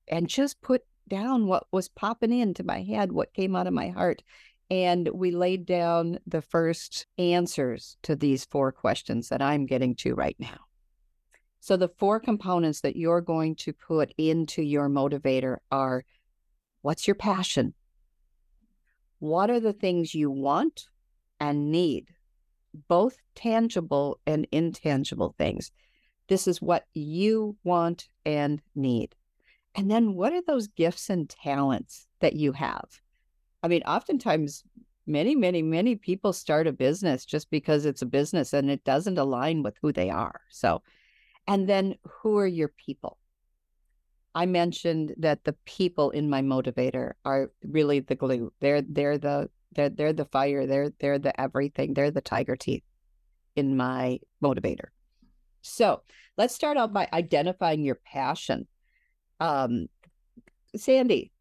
and 0.08 0.28
just 0.28 0.60
put 0.60 0.82
down 1.08 1.46
what 1.46 1.66
was 1.72 1.88
popping 1.88 2.32
into 2.32 2.64
my 2.64 2.82
head, 2.82 3.12
what 3.12 3.32
came 3.32 3.56
out 3.56 3.66
of 3.66 3.72
my 3.72 3.88
heart. 3.88 4.22
And 4.70 5.08
we 5.14 5.30
laid 5.30 5.64
down 5.64 6.18
the 6.26 6.42
first 6.42 7.06
answers 7.18 7.96
to 8.02 8.16
these 8.16 8.44
four 8.44 8.72
questions 8.72 9.28
that 9.28 9.40
I'm 9.40 9.66
getting 9.66 9.94
to 9.96 10.14
right 10.14 10.36
now. 10.38 10.58
So, 11.60 11.76
the 11.76 11.88
four 11.88 12.20
components 12.20 12.80
that 12.80 12.96
you're 12.96 13.20
going 13.20 13.56
to 13.56 13.72
put 13.72 14.12
into 14.18 14.62
your 14.62 14.88
motivator 14.88 15.58
are 15.70 16.04
what's 16.82 17.06
your 17.06 17.14
passion? 17.16 17.74
What 19.18 19.50
are 19.50 19.60
the 19.60 19.72
things 19.72 20.14
you 20.14 20.30
want 20.30 20.88
and 21.40 21.70
need? 21.70 22.10
Both 22.88 23.18
tangible 23.34 24.20
and 24.26 24.46
intangible 24.52 25.34
things. 25.38 25.70
This 26.28 26.46
is 26.46 26.60
what 26.60 26.84
you 26.92 27.56
want 27.64 28.08
and 28.24 28.60
need. 28.74 29.14
And 29.74 29.90
then 29.90 30.14
what 30.14 30.32
are 30.32 30.42
those 30.42 30.68
gifts 30.68 31.10
and 31.10 31.28
talents 31.28 32.06
that 32.20 32.34
you 32.34 32.52
have? 32.52 33.00
I 33.62 33.68
mean, 33.68 33.82
oftentimes, 33.82 34.62
many, 35.06 35.34
many, 35.34 35.62
many 35.62 35.96
people 35.96 36.32
start 36.32 36.66
a 36.66 36.72
business 36.72 37.24
just 37.24 37.50
because 37.50 37.84
it's 37.86 38.02
a 38.02 38.06
business 38.06 38.52
and 38.52 38.70
it 38.70 38.84
doesn't 38.84 39.18
align 39.18 39.62
with 39.62 39.76
who 39.80 39.92
they 39.92 40.10
are. 40.10 40.40
So, 40.50 40.82
and 41.46 41.68
then 41.68 41.94
who 42.02 42.38
are 42.38 42.46
your 42.46 42.68
people? 42.68 43.18
I 44.34 44.46
mentioned 44.46 45.14
that 45.18 45.44
the 45.44 45.54
people 45.64 46.10
in 46.10 46.28
my 46.28 46.42
motivator 46.42 47.12
are 47.24 47.50
really 47.62 48.00
the 48.00 48.14
glue. 48.14 48.52
They're 48.60 48.82
they're 48.82 49.16
the 49.16 49.48
they're 49.72 49.88
they're 49.88 50.12
the 50.12 50.26
fire. 50.26 50.66
They're 50.66 50.90
they're 50.98 51.18
the 51.18 51.38
everything. 51.40 51.94
They're 51.94 52.10
the 52.10 52.20
tiger 52.20 52.54
teeth 52.54 52.82
in 53.54 53.76
my 53.76 54.20
motivator. 54.44 54.88
So 55.62 56.02
let's 56.36 56.54
start 56.54 56.76
out 56.76 56.92
by 56.92 57.08
identifying 57.12 57.82
your 57.82 57.94
passion. 57.94 58.66
Um, 59.40 59.86
Sandy, 60.76 61.32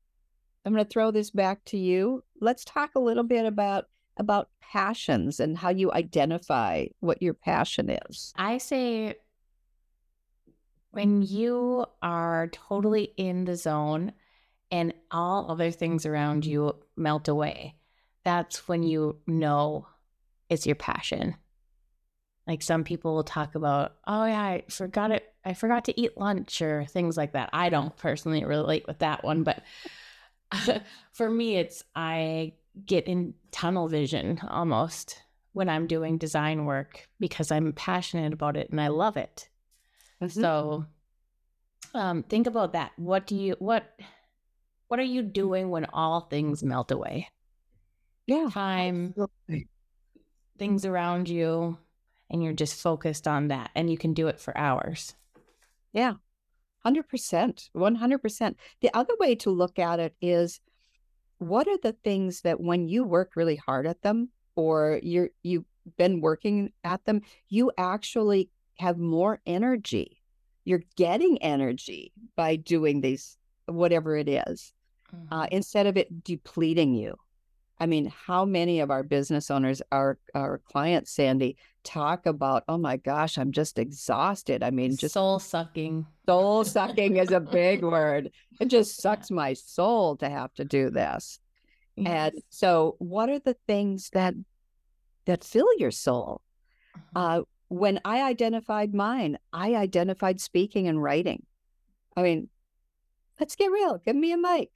I'm 0.65 0.74
going 0.74 0.84
to 0.84 0.89
throw 0.89 1.12
this 1.12 1.29
back 1.29 1.63
to 1.65 1.77
you. 1.77 2.24
Let's 2.41 2.65
talk 2.65 2.91
a 2.95 3.00
little 3.00 3.24
bit 3.24 3.45
about 3.45 3.86
about 4.17 4.50
passions 4.62 5.41
and 5.41 5.57
how 5.57 5.69
you 5.69 5.91
identify 5.91 6.86
what 7.01 7.22
your 7.22 7.34
passion 7.34 7.89
is. 8.10 8.34
I 8.38 8.57
say 8.60 9.15
when 10.91 11.22
you 11.22 11.86
are 12.01 12.48
totally 12.48 13.12
in 13.17 13.43
the 13.43 13.57
zone 13.57 14.13
and 14.72 14.93
all 15.12 15.51
other 15.51 15.69
things 15.69 16.05
around 16.05 16.43
mm-hmm. 16.43 16.51
you 16.51 16.75
melt 16.95 17.27
away, 17.27 17.75
that's 18.24 18.67
when 18.69 18.84
you 18.84 19.19
know 19.27 19.88
it's 20.50 20.65
your 20.65 20.75
passion. 20.75 21.36
Like 22.48 22.62
some 22.62 22.84
people 22.84 23.15
will 23.15 23.24
talk 23.24 23.55
about, 23.55 23.95
oh 24.07 24.25
yeah, 24.25 24.41
I 24.41 24.63
forgot 24.69 25.12
it. 25.12 25.25
I 25.43 25.53
forgot 25.53 25.86
to 25.86 26.00
eat 26.00 26.17
lunch 26.17 26.62
or 26.62 26.86
things 26.86 27.17
like 27.17 27.34
that. 27.34 27.50
I 27.51 27.69
don't 27.69 27.95
personally 27.98 28.45
relate 28.45 28.88
with 28.88 29.00
that 29.00 29.24
one, 29.24 29.43
but 29.43 29.62
for 31.12 31.30
me, 31.30 31.58
it's 31.58 31.84
I 31.96 32.54
get 32.86 33.08
in 33.08 33.34
tunnel 33.52 33.88
vision 33.88 34.40
almost 34.48 35.22
when 35.54 35.70
I'm 35.70 35.88
doing 35.88 36.16
mm. 36.16 36.20
design 36.20 36.66
work 36.66 37.08
because 37.20 37.52
I'm 37.52 37.74
passionate 37.74 38.34
about 38.34 38.58
it 38.58 38.70
and 38.70 38.82
I 38.82 38.90
love 38.90 39.18
it. 39.18 39.50
Mm-hmm. 40.22 40.42
So 40.42 40.86
um, 41.94 42.24
think 42.24 42.48
about 42.48 42.74
that. 42.74 42.92
What 42.98 43.25
do 43.25 43.36
you 43.36 43.56
what 43.60 43.86
what 44.88 45.00
are 45.00 45.04
you 45.04 45.24
mm. 45.24 45.34
doing 45.34 45.70
when 45.70 45.86
all 45.86 46.22
things 46.22 46.64
melt 46.64 46.92
away? 46.92 47.30
Yeah. 48.28 48.50
Time, 48.52 49.10
absolutely. 49.10 49.68
things 50.58 50.86
around 50.86 51.30
you, 51.30 51.78
and 52.30 52.44
you're 52.44 52.54
just 52.54 52.82
focused 52.82 53.28
on 53.28 53.50
that. 53.50 53.72
And 53.75 53.90
you 53.90 53.98
can 53.98 54.14
do 54.14 54.28
it 54.28 54.40
for 54.40 54.58
hours. 54.58 55.14
Yeah. 55.94 56.16
100%, 56.86 57.70
100%. 57.75 58.56
The 58.82 58.89
other 58.94 59.13
way 59.20 59.36
to 59.36 59.50
look 59.50 59.80
at 59.80 60.00
it 60.00 60.15
is 60.22 60.60
what 61.38 61.68
are 61.68 61.77
the 61.82 61.96
things 62.04 62.42
that 62.42 62.60
when 62.62 62.88
you 62.88 63.04
work 63.04 63.32
really 63.36 63.56
hard 63.56 63.88
at 63.88 64.01
them 64.01 64.30
or 64.56 65.00
you're 65.04 65.30
you've 65.44 65.65
been 65.98 66.22
working 66.22 66.72
at 66.84 67.04
them, 67.06 67.22
you 67.50 67.72
actually 67.77 68.50
have 68.77 68.98
more 68.98 69.39
energy. 69.46 70.22
You're 70.63 70.84
getting 70.96 71.42
energy 71.42 72.12
by 72.36 72.56
doing 72.56 73.01
these 73.01 73.38
whatever 73.68 74.15
it 74.15 74.27
is, 74.27 74.74
uh, 75.12 75.18
mm-hmm. 75.18 75.34
uh, 75.34 75.48
instead 75.51 75.88
of 75.88 75.98
it 75.98 76.24
depleting 76.24 76.94
you. 76.94 77.15
I 77.79 77.86
mean, 77.88 78.12
how 78.25 78.46
many 78.46 78.79
of 78.79 78.89
our 78.89 79.03
business 79.03 79.51
owners, 79.51 79.82
our 79.91 80.17
our 80.34 80.60
clients, 80.60 81.12
Sandy, 81.12 81.58
talk 81.84 82.25
about, 82.25 82.63
oh 82.67 82.77
my 82.77 82.98
gosh, 82.98 83.38
I'm 83.38 83.51
just 83.51 83.77
exhausted. 83.77 84.63
I 84.63 84.72
mean, 84.72 84.96
just 84.96 85.13
soul 85.13 85.39
sucking. 85.39 86.05
soul 86.25 86.63
sucking 86.63 87.17
is 87.17 87.32
a 87.32 87.39
big 87.39 87.82
word. 87.84 88.32
It 88.60 88.67
just 88.67 89.01
sucks 89.01 89.29
my 89.29 89.53
soul 89.53 90.15
to 90.17 90.29
have 90.29 90.53
to 90.55 90.65
do 90.65 90.89
this. 90.89 91.39
And 91.98 92.34
so 92.50 92.96
what 93.00 93.29
are 93.29 93.39
the 93.39 93.55
things 93.67 94.10
that 94.12 94.34
that 95.25 95.44
fill 95.44 95.70
your 95.77 95.91
soul? 95.91 96.41
Uh 97.15 97.41
when 97.67 98.00
I 98.05 98.22
identified 98.22 98.94
mine, 98.94 99.38
I 99.51 99.75
identified 99.75 100.39
speaking 100.39 100.88
and 100.88 101.01
writing. 101.01 101.46
I 102.15 102.22
mean, 102.22 102.50
let's 103.39 103.55
get 103.55 103.72
real. 103.72 103.98
Give 103.98 104.15
me 104.15 104.32
a 104.32 104.38
mic. 104.38 104.70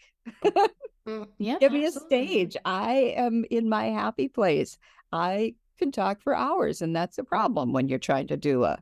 Mm, 1.08 1.28
yeah. 1.40 1.58
Give 1.60 1.72
me 1.72 1.86
a 1.86 1.92
stage. 1.92 2.56
I 2.66 3.14
am 3.18 3.46
in 3.50 3.70
my 3.70 3.86
happy 3.86 4.28
place. 4.28 4.78
I 5.12 5.56
can 5.78 5.92
talk 5.92 6.22
for 6.22 6.36
hours, 6.36 6.82
and 6.82 6.96
that's 6.96 7.18
a 7.18 7.24
problem 7.24 7.74
when 7.74 7.88
you're 7.88 8.00
trying 8.00 8.28
to 8.28 8.38
do 8.38 8.64
a 8.64 8.80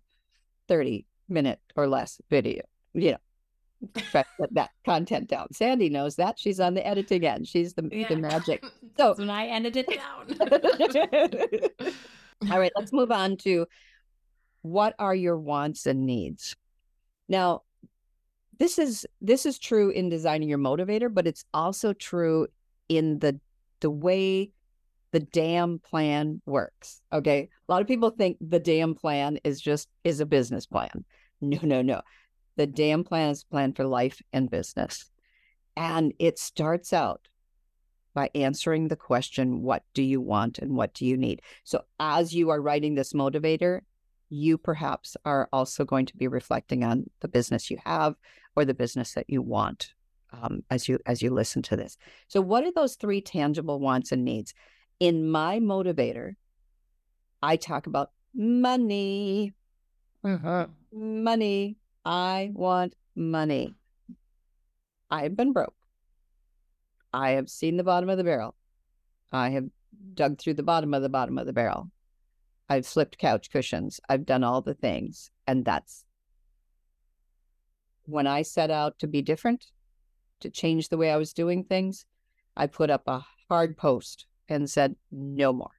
30 0.67 1.05
minute 1.29 1.59
or 1.75 1.87
less 1.87 2.19
video. 2.29 2.63
You 2.93 3.11
know, 3.11 3.17
try 4.11 4.23
to 4.23 4.27
get 4.39 4.53
that 4.55 4.71
content 4.85 5.29
down. 5.29 5.53
Sandy 5.53 5.89
knows 5.89 6.15
that. 6.17 6.39
She's 6.39 6.59
on 6.59 6.73
the 6.73 6.85
editing 6.85 7.25
end. 7.25 7.47
She's 7.47 7.73
the, 7.73 7.87
Yeah. 7.91 8.07
the 8.09 8.17
magic. 8.17 8.63
So 8.97 9.13
when 9.13 9.29
I 9.29 9.45
ended 9.45 9.77
it 9.77 9.87
down. 9.87 11.91
All 12.51 12.59
right, 12.59 12.71
let's 12.75 12.91
move 12.91 13.11
on 13.11 13.37
to 13.37 13.67
what 14.63 14.95
are 14.97 15.13
your 15.13 15.37
wants 15.37 15.85
and 15.85 16.07
needs. 16.07 16.55
Now, 17.29 17.61
this 18.59 18.79
is 18.79 19.05
this 19.21 19.45
is 19.45 19.59
true 19.59 19.89
in 19.89 20.09
designing 20.09 20.49
your 20.49 20.57
motivator, 20.57 21.13
but 21.13 21.27
it's 21.27 21.45
also 21.53 21.93
true 21.93 22.47
in 22.89 23.19
the 23.19 23.39
the 23.79 23.89
way 23.89 24.51
the 25.11 25.19
DAM 25.19 25.79
plan 25.79 26.41
works. 26.45 27.01
Okay. 27.13 27.49
A 27.67 27.71
lot 27.71 27.81
of 27.81 27.87
people 27.87 28.09
think 28.09 28.37
the 28.41 28.59
DAM 28.59 28.95
plan 28.95 29.39
is 29.43 29.61
just 29.61 29.89
is 30.03 30.19
a 30.19 30.25
business 30.25 30.65
plan. 30.65 31.05
No, 31.39 31.59
no, 31.61 31.81
no. 31.83 32.01
The 32.55 32.65
DAM 32.65 33.03
plan 33.03 33.29
is 33.29 33.43
a 33.43 33.51
plan 33.51 33.73
for 33.73 33.85
life 33.85 34.21
and 34.33 34.49
business. 34.49 35.11
And 35.75 36.13
it 36.17 36.39
starts 36.39 36.91
out 36.91 37.27
by 38.15 38.31
answering 38.33 38.87
the 38.87 38.95
question, 38.95 39.61
what 39.61 39.83
do 39.93 40.01
you 40.01 40.19
want 40.19 40.57
and 40.57 40.75
what 40.75 40.95
do 40.95 41.05
you 41.05 41.15
need? 41.15 41.43
So 41.63 41.83
as 41.99 42.33
you 42.33 42.49
are 42.49 42.59
writing 42.59 42.95
this 42.95 43.13
motivator, 43.13 43.81
you 44.29 44.57
perhaps 44.57 45.15
are 45.25 45.47
also 45.53 45.85
going 45.85 46.05
to 46.05 46.17
be 46.17 46.27
reflecting 46.27 46.83
on 46.83 47.09
the 47.21 47.27
business 47.27 47.71
you 47.71 47.77
have 47.85 48.15
or 48.55 48.65
the 48.65 48.73
business 48.73 49.13
that 49.13 49.29
you 49.29 49.41
want 49.41 49.93
um, 50.33 50.63
as 50.69 50.89
you 50.89 50.99
as 51.05 51.21
you 51.21 51.29
listen 51.31 51.61
to 51.63 51.75
this. 51.77 51.97
So 52.27 52.41
what 52.41 52.63
are 52.65 52.71
those 52.71 52.95
three 52.95 53.21
tangible 53.21 53.79
wants 53.79 54.11
and 54.11 54.25
needs? 54.25 54.53
In 54.99 55.29
my 55.29 55.59
motivator, 55.59 56.35
I 57.41 57.55
talk 57.55 57.87
about 57.87 58.11
money, 58.33 59.53
Mhm. 60.23 60.69
money. 60.91 61.77
I 62.03 62.51
want 62.53 62.95
money. 63.15 63.75
I've 65.09 65.35
been 65.37 65.53
broke. 65.53 65.75
I 67.13 67.31
have 67.31 67.49
seen 67.49 67.77
the 67.77 67.83
bottom 67.83 68.09
of 68.09 68.17
the 68.17 68.23
barrel. 68.23 68.55
I 69.31 69.49
have 69.51 69.69
dug 70.13 70.39
through 70.39 70.55
the 70.55 70.63
bottom 70.63 70.93
of 70.93 71.01
the 71.01 71.09
bottom 71.09 71.37
of 71.37 71.45
the 71.45 71.53
barrel. 71.53 71.89
I've 72.69 72.85
flipped 72.85 73.17
couch 73.17 73.49
cushions. 73.49 73.99
I've 74.09 74.25
done 74.25 74.43
all 74.43 74.61
the 74.61 74.73
things. 74.73 75.31
And 75.45 75.63
that's 75.63 76.03
when 78.05 78.27
I 78.27 78.41
set 78.41 78.71
out 78.71 78.99
to 78.99 79.07
be 79.07 79.21
different, 79.21 79.65
to 80.41 80.49
change 80.49 80.89
the 80.89 80.97
way 80.97 81.11
I 81.11 81.17
was 81.17 81.33
doing 81.33 81.63
things, 81.63 82.05
I 82.55 82.67
put 82.67 82.89
up 82.89 83.03
a 83.07 83.25
hard 83.49 83.77
post 83.77 84.25
and 84.49 84.69
said, 84.69 84.95
no 85.11 85.53
more. 85.53 85.71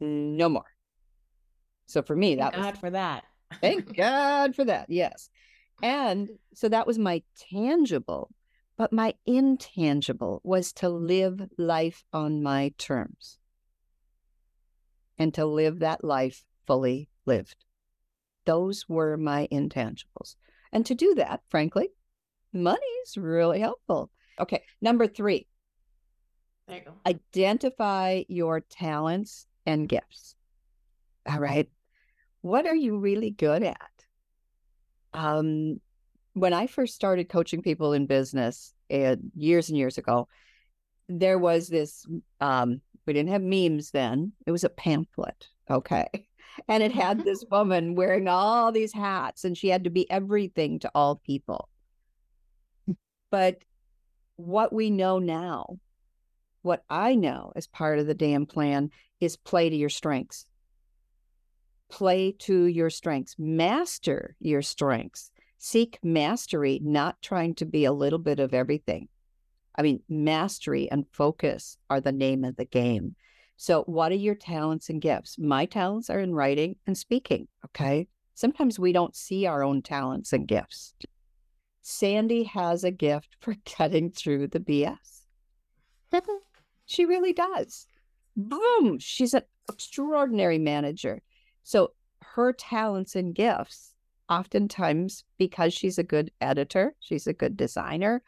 No 0.00 0.48
more. 0.48 0.66
So 1.86 2.02
for 2.02 2.16
me, 2.16 2.36
that 2.36 2.52
Thank 2.52 2.64
was 2.64 2.72
God 2.72 2.78
for 2.78 2.90
that. 2.90 3.24
Thank 3.60 3.96
God 3.96 4.54
for 4.54 4.64
that. 4.64 4.86
Yes. 4.88 5.28
And 5.82 6.28
so 6.54 6.68
that 6.68 6.86
was 6.86 6.98
my 6.98 7.22
tangible, 7.50 8.30
but 8.76 8.92
my 8.92 9.14
intangible 9.26 10.40
was 10.44 10.72
to 10.74 10.88
live 10.88 11.40
life 11.58 12.04
on 12.12 12.42
my 12.42 12.72
terms 12.78 13.39
and 15.20 15.34
to 15.34 15.44
live 15.44 15.78
that 15.80 16.02
life 16.02 16.42
fully 16.66 17.08
lived. 17.26 17.64
Those 18.46 18.88
were 18.88 19.16
my 19.16 19.46
intangibles. 19.52 20.34
And 20.72 20.84
to 20.86 20.94
do 20.94 21.14
that, 21.16 21.42
frankly, 21.50 21.90
money 22.52 22.80
is 23.06 23.16
really 23.18 23.60
helpful. 23.60 24.10
Okay. 24.40 24.62
Number 24.80 25.06
three, 25.06 25.46
There 26.66 26.78
you 26.78 26.84
go. 26.84 26.92
identify 27.06 28.22
your 28.28 28.60
talents 28.60 29.46
and 29.66 29.88
gifts. 29.88 30.34
All 31.30 31.38
right. 31.38 31.68
What 32.40 32.66
are 32.66 32.74
you 32.74 32.98
really 32.98 33.30
good 33.30 33.62
at? 33.62 33.76
Um, 35.12 35.80
when 36.32 36.54
I 36.54 36.66
first 36.66 36.94
started 36.94 37.28
coaching 37.28 37.60
people 37.60 37.92
in 37.92 38.06
business 38.06 38.72
uh, 38.90 39.16
years 39.36 39.68
and 39.68 39.76
years 39.76 39.98
ago, 39.98 40.28
there 41.08 41.38
was 41.38 41.68
this, 41.68 42.06
um, 42.40 42.80
we 43.06 43.12
didn't 43.12 43.30
have 43.30 43.42
memes 43.42 43.90
then, 43.90 44.32
it 44.46 44.50
was 44.50 44.64
a 44.64 44.70
pamphlet. 44.70 45.48
Okay. 45.70 46.08
And 46.68 46.82
it 46.82 46.92
had 46.92 47.24
this 47.24 47.44
woman 47.50 47.94
wearing 47.94 48.26
all 48.26 48.72
these 48.72 48.92
hats, 48.92 49.44
and 49.44 49.56
she 49.56 49.68
had 49.68 49.84
to 49.84 49.90
be 49.90 50.10
everything 50.10 50.80
to 50.80 50.90
all 50.94 51.16
people. 51.24 51.68
But 53.30 53.58
what 54.36 54.72
we 54.72 54.90
know 54.90 55.18
now, 55.18 55.78
what 56.62 56.82
I 56.90 57.14
know 57.14 57.52
as 57.56 57.66
part 57.66 57.98
of 57.98 58.06
the 58.06 58.14
damn 58.14 58.46
plan 58.46 58.90
is 59.20 59.36
play 59.36 59.70
to 59.70 59.76
your 59.76 59.88
strengths. 59.88 60.46
Play 61.88 62.32
to 62.40 62.66
your 62.66 62.90
strengths, 62.90 63.36
master 63.38 64.36
your 64.40 64.62
strengths, 64.62 65.30
seek 65.58 65.98
mastery, 66.02 66.80
not 66.82 67.20
trying 67.22 67.54
to 67.56 67.64
be 67.64 67.84
a 67.84 67.92
little 67.92 68.18
bit 68.18 68.40
of 68.40 68.54
everything. 68.54 69.08
I 69.80 69.82
mean, 69.82 70.02
mastery 70.10 70.90
and 70.90 71.06
focus 71.10 71.78
are 71.88 72.02
the 72.02 72.12
name 72.12 72.44
of 72.44 72.56
the 72.56 72.66
game. 72.66 73.16
So, 73.56 73.84
what 73.84 74.12
are 74.12 74.16
your 74.16 74.34
talents 74.34 74.90
and 74.90 75.00
gifts? 75.00 75.38
My 75.38 75.64
talents 75.64 76.10
are 76.10 76.20
in 76.20 76.34
writing 76.34 76.76
and 76.86 76.98
speaking. 76.98 77.48
Okay. 77.64 78.06
Sometimes 78.34 78.78
we 78.78 78.92
don't 78.92 79.16
see 79.16 79.46
our 79.46 79.62
own 79.62 79.80
talents 79.80 80.34
and 80.34 80.46
gifts. 80.46 80.92
Sandy 81.80 82.44
has 82.44 82.84
a 82.84 82.90
gift 82.90 83.36
for 83.40 83.54
cutting 83.64 84.10
through 84.10 84.48
the 84.48 84.60
BS. 84.60 85.22
She 86.84 87.06
really 87.06 87.32
does. 87.32 87.86
Boom. 88.36 88.98
She's 88.98 89.32
an 89.32 89.44
extraordinary 89.70 90.58
manager. 90.58 91.22
So 91.62 91.92
her 92.20 92.52
talents 92.52 93.14
and 93.14 93.32
gifts, 93.32 93.94
oftentimes 94.28 95.22
because 95.38 95.72
she's 95.72 95.98
a 95.98 96.02
good 96.02 96.32
editor, 96.40 96.96
she's 96.98 97.28
a 97.28 97.32
good 97.32 97.56
designer, 97.56 98.24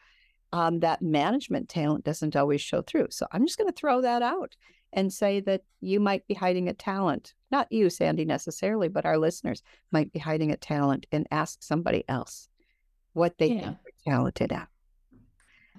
um, 0.53 0.79
that 0.79 1.01
management 1.01 1.67
talent 1.67 2.05
doesn't 2.05 2.35
always 2.35 2.61
show 2.61 2.81
through. 2.83 3.07
So 3.09 3.25
I'm 3.31 3.45
just 3.45 3.57
going 3.57 3.69
to 3.69 3.75
throw 3.75 4.01
that 4.01 4.21
out 4.21 4.55
and 4.93 5.11
say 5.11 5.39
that 5.41 5.63
you 5.81 5.99
might 5.99 6.27
be 6.27 6.35
hiding 6.35 6.69
a 6.69 6.73
talent. 6.73 7.33
Not 7.51 7.71
you, 7.71 7.89
Sandy, 7.89 8.23
necessarily, 8.23 8.87
but 8.87 9.05
our 9.05 9.17
listeners 9.17 9.63
might 9.91 10.13
be 10.13 10.19
hiding 10.19 10.51
a 10.51 10.55
talent 10.55 11.07
and 11.11 11.27
ask 11.31 11.63
somebody 11.63 12.05
else 12.07 12.47
what 13.13 13.37
they 13.39 13.47
Yeah. 13.47 13.61
think 13.61 13.77
they're 13.83 14.13
talented 14.13 14.51
at. 14.51 14.69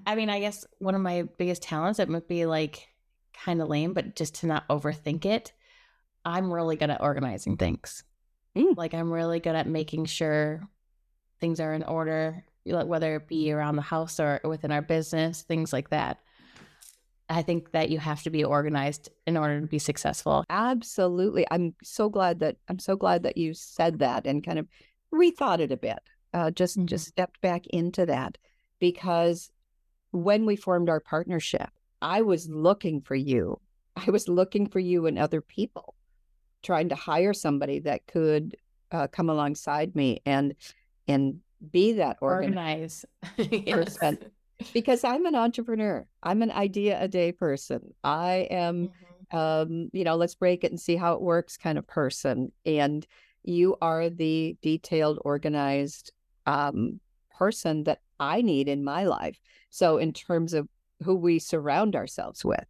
I 0.04 0.16
mean, 0.16 0.28
I 0.28 0.40
guess 0.40 0.66
one 0.78 0.96
of 0.96 1.00
my 1.00 1.22
biggest 1.38 1.62
talents, 1.62 2.00
it 2.00 2.08
might 2.08 2.26
be 2.26 2.44
like 2.44 2.88
kind 3.32 3.62
of 3.62 3.68
lame, 3.68 3.92
but 3.94 4.16
just 4.16 4.34
to 4.37 4.46
not 4.46 4.66
overthink 4.68 5.24
it, 5.24 5.52
I'm 6.24 6.52
really 6.52 6.74
good 6.74 6.90
at 6.90 7.00
organizing 7.00 7.56
things. 7.56 8.02
Mm. 8.56 8.76
Like, 8.76 8.94
I'm 8.94 9.12
really 9.12 9.38
good 9.38 9.54
at 9.54 9.68
making 9.68 10.06
sure 10.06 10.62
things 11.40 11.60
are 11.60 11.72
in 11.72 11.84
order, 11.84 12.44
like, 12.66 12.87
whether 12.87 13.16
it 13.16 13.29
be 13.29 13.53
around 13.53 13.77
the 13.77 13.83
house 13.83 14.18
or 14.18 14.40
within 14.44 14.72
our 14.72 14.83
business, 14.83 15.42
things 15.42 15.72
like 15.72 15.90
that. 15.90 16.18
I 17.29 17.42
think 17.42 17.72
that 17.72 17.88
you 17.90 17.98
have 17.98 18.22
to 18.24 18.31
be 18.31 18.44
organized 18.44 19.09
in 19.27 19.37
order 19.37 19.61
to 19.61 19.66
be 19.66 19.79
successful. 19.79 20.44
Absolutely. 20.50 21.46
I'm 21.50 21.74
so 21.83 22.09
glad 22.09 22.40
that 22.40 22.57
I'm 22.68 22.79
so 22.79 22.96
glad 22.96 23.22
that 23.22 23.37
you 23.38 23.55
said 23.55 23.98
that 24.00 24.27
and 24.27 24.44
kind 24.44 24.59
of 24.59 24.68
rethought 25.12 25.61
it 25.61 25.72
a 25.72 25.77
bit. 25.77 26.00
Uh, 26.35 26.50
just 26.50 26.77
Mhm. 26.79 26.87
just 26.87 27.07
stepped 27.07 27.40
back 27.40 27.66
into 27.68 28.05
that 28.07 28.37
because 28.79 29.50
when 30.11 30.44
we 30.44 30.57
formed 30.57 30.88
our 30.88 31.00
partnership, 31.00 31.70
I 32.03 32.22
was 32.22 32.48
looking 32.48 33.00
for 33.00 33.14
you. 33.14 33.61
I 33.96 34.11
was 34.11 34.29
looking 34.29 34.68
for 34.68 34.81
you 34.81 35.07
and 35.07 35.18
other 35.18 35.40
people, 35.40 35.94
trying 36.62 36.88
to 36.90 36.94
hire 36.94 37.33
somebody 37.33 37.79
that 37.81 38.07
could 38.07 38.57
uh, 38.92 39.09
come 39.09 39.31
alongside 39.31 39.96
me 39.96 40.20
and 40.27 40.55
and 41.09 41.40
be 41.72 41.92
that 41.94 42.18
organized 42.20 43.04
Organize. 43.32 43.62
Yes. 43.66 43.96
person. 43.98 44.18
because 44.72 45.04
I'm 45.04 45.26
an 45.26 45.34
entrepreneur. 45.34 46.06
I'm 46.22 46.42
an 46.42 46.50
idea 46.50 47.00
a 47.02 47.08
day 47.08 47.32
person. 47.32 47.94
I 48.02 48.46
am 48.50 48.88
Mhm. 48.88 48.90
um, 49.36 49.90
you 49.92 50.04
know, 50.04 50.16
let's 50.16 50.34
break 50.34 50.62
it 50.64 50.70
and 50.70 50.80
see 50.80 50.96
how 50.96 51.14
it 51.14 51.20
works 51.20 51.56
kind 51.56 51.76
of 51.78 51.86
person. 51.86 52.52
And 52.66 53.04
you 53.42 53.76
are 53.80 54.08
the 54.10 54.56
detailed, 54.62 55.18
organized 55.24 56.12
um, 56.46 57.00
person 57.36 57.84
that 57.84 58.00
I 58.20 58.42
need 58.42 58.68
in 58.68 58.84
my 58.84 59.04
life. 59.04 59.40
So, 59.70 59.96
in 59.98 60.12
terms 60.12 60.52
of 60.54 60.68
who 61.02 61.16
we 61.16 61.38
surround 61.38 61.96
ourselves 61.96 62.44
with, 62.44 62.64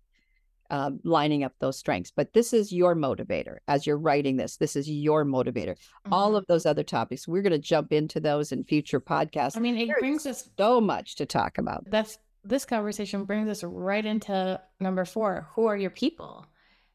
um, 0.71 1.01
lining 1.05 1.45
up 1.45 1.53
those 1.59 1.79
strengths. 1.79 2.11
But 2.11 2.33
this 2.33 2.53
is 2.53 2.73
your 2.73 2.95
motivator 2.97 3.59
as 3.69 3.87
you're 3.87 3.99
writing 3.99 4.37
this. 4.37 4.57
This 4.57 4.77
is 4.77 4.89
your 4.91 5.25
motivator. 5.25 5.77
All 6.11 6.33
Mhm. 6.33 6.39
of 6.39 6.47
those 6.47 6.67
other 6.67 6.83
topics, 6.83 7.29
we're 7.29 7.43
going 7.43 7.53
to 7.53 7.59
jump 7.59 7.93
into 7.93 8.21
those 8.21 8.51
in 8.53 8.65
future 8.65 9.01
podcasts. 9.01 9.57
I 9.57 9.61
mean, 9.61 9.77
it 9.77 9.87
There 9.87 9.97
is 9.97 10.01
brings 10.01 10.27
us 10.27 10.49
so 10.59 10.81
much 10.81 11.17
to 11.17 11.27
talk 11.27 11.59
about. 11.59 11.85
that's 11.91 12.19
this 12.47 12.65
conversation 12.67 13.25
brings 13.25 13.49
us 13.49 13.65
right 13.65 14.05
into 14.05 14.61
number 14.79 15.05
four 15.07 15.49
who 15.55 15.65
are 15.65 15.77
your 15.79 15.89
people 15.89 16.45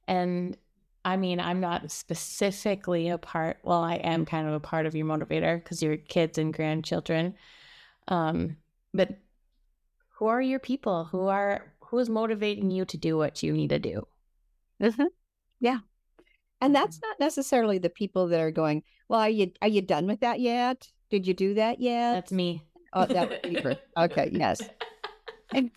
and 0.07 0.55
i 1.03 1.17
mean 1.17 1.39
i'm 1.39 1.59
not 1.59 1.89
specifically 1.89 3.09
a 3.09 3.17
part 3.17 3.57
well 3.63 3.81
i 3.81 3.95
am 3.95 4.25
kind 4.25 4.47
of 4.47 4.53
a 4.53 4.59
part 4.59 4.85
of 4.85 4.93
your 4.93 5.07
motivator 5.07 5.57
because 5.57 5.81
your 5.81 5.97
kids 5.97 6.37
and 6.37 6.53
grandchildren 6.53 7.33
um 8.09 8.57
but 8.93 9.09
who 10.09 10.27
are 10.27 10.39
your 10.41 10.59
people 10.59 11.05
who 11.05 11.21
are 11.27 11.73
who 11.89 11.99
is 11.99 12.09
motivating 12.09 12.71
you 12.71 12.85
to 12.85 12.97
do 12.97 13.17
what 13.17 13.43
you 13.43 13.53
need 13.53 13.69
to 13.69 13.79
do 13.79 14.03
Mhm. 14.81 15.07
Yeah. 15.59 15.79
And 16.61 16.75
that's 16.75 16.99
not 17.01 17.19
necessarily 17.19 17.77
the 17.77 17.89
people 17.89 18.27
that 18.27 18.39
are 18.39 18.51
going, 18.51 18.83
well, 19.07 19.21
are 19.21 19.29
you 19.29 19.51
are 19.61 19.67
you 19.67 19.81
done 19.81 20.07
with 20.07 20.21
that 20.21 20.39
yet? 20.39 20.87
Did 21.09 21.25
you 21.25 21.33
do 21.33 21.53
that 21.55 21.79
yet? 21.79 22.13
That's 22.13 22.31
me. 22.31 22.63
Oh, 22.93 23.05
that 23.05 23.29
would 23.29 23.41
be 23.41 23.77
okay, 23.97 24.29
yes. 24.31 24.61
And, 25.53 25.71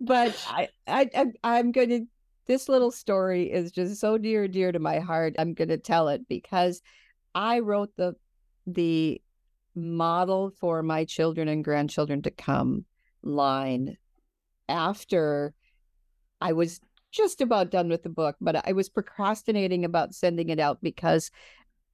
but 0.00 0.36
I, 0.48 0.68
I, 0.86 1.10
I 1.14 1.26
I'm 1.44 1.72
going 1.72 1.88
to. 1.90 2.06
This 2.46 2.68
little 2.68 2.90
story 2.90 3.50
is 3.50 3.70
just 3.70 4.00
so 4.00 4.18
dear, 4.18 4.48
dear 4.48 4.72
to 4.72 4.78
my 4.80 4.98
heart. 4.98 5.36
I'm 5.38 5.54
going 5.54 5.68
to 5.68 5.78
tell 5.78 6.08
it 6.08 6.26
because 6.28 6.82
I 7.34 7.60
wrote 7.60 7.90
the 7.96 8.14
the 8.66 9.20
model 9.74 10.50
for 10.58 10.82
my 10.82 11.04
children 11.04 11.48
and 11.48 11.64
grandchildren 11.64 12.22
to 12.22 12.30
come 12.30 12.84
line 13.22 13.96
after 14.70 15.52
I 16.40 16.52
was 16.52 16.80
just 17.10 17.40
about 17.40 17.70
done 17.70 17.88
with 17.88 18.02
the 18.02 18.08
book, 18.08 18.36
but 18.40 18.66
I 18.66 18.72
was 18.72 18.88
procrastinating 18.88 19.84
about 19.84 20.14
sending 20.14 20.48
it 20.48 20.60
out 20.60 20.78
because 20.80 21.30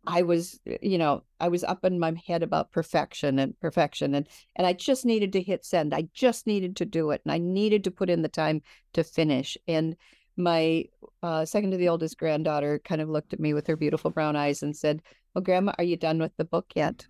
I 0.06 0.22
was, 0.22 0.60
you 0.80 0.98
know, 0.98 1.24
I 1.40 1.48
was 1.48 1.64
up 1.64 1.84
in 1.84 1.98
my 1.98 2.14
head 2.26 2.42
about 2.42 2.70
perfection 2.70 3.38
and 3.40 3.58
perfection 3.58 4.14
and 4.14 4.28
and 4.54 4.66
I 4.66 4.72
just 4.72 5.04
needed 5.04 5.32
to 5.32 5.42
hit 5.42 5.64
send. 5.64 5.92
I 5.92 6.08
just 6.14 6.46
needed 6.46 6.76
to 6.76 6.84
do 6.84 7.10
it 7.10 7.22
and 7.24 7.32
I 7.32 7.38
needed 7.38 7.82
to 7.84 7.90
put 7.90 8.10
in 8.10 8.22
the 8.22 8.28
time 8.28 8.62
to 8.92 9.02
finish. 9.02 9.58
And 9.66 9.96
my 10.36 10.84
uh, 11.22 11.44
second 11.44 11.72
to 11.72 11.76
the 11.76 11.88
oldest 11.88 12.18
granddaughter 12.18 12.78
kind 12.84 13.00
of 13.00 13.08
looked 13.08 13.32
at 13.32 13.40
me 13.40 13.54
with 13.54 13.66
her 13.66 13.76
beautiful 13.76 14.10
brown 14.10 14.36
eyes 14.36 14.62
and 14.62 14.76
said, 14.76 15.02
"Well, 15.34 15.42
grandma, 15.42 15.72
are 15.78 15.84
you 15.84 15.96
done 15.96 16.18
with 16.20 16.36
the 16.36 16.44
book 16.44 16.66
yet?" 16.76 17.06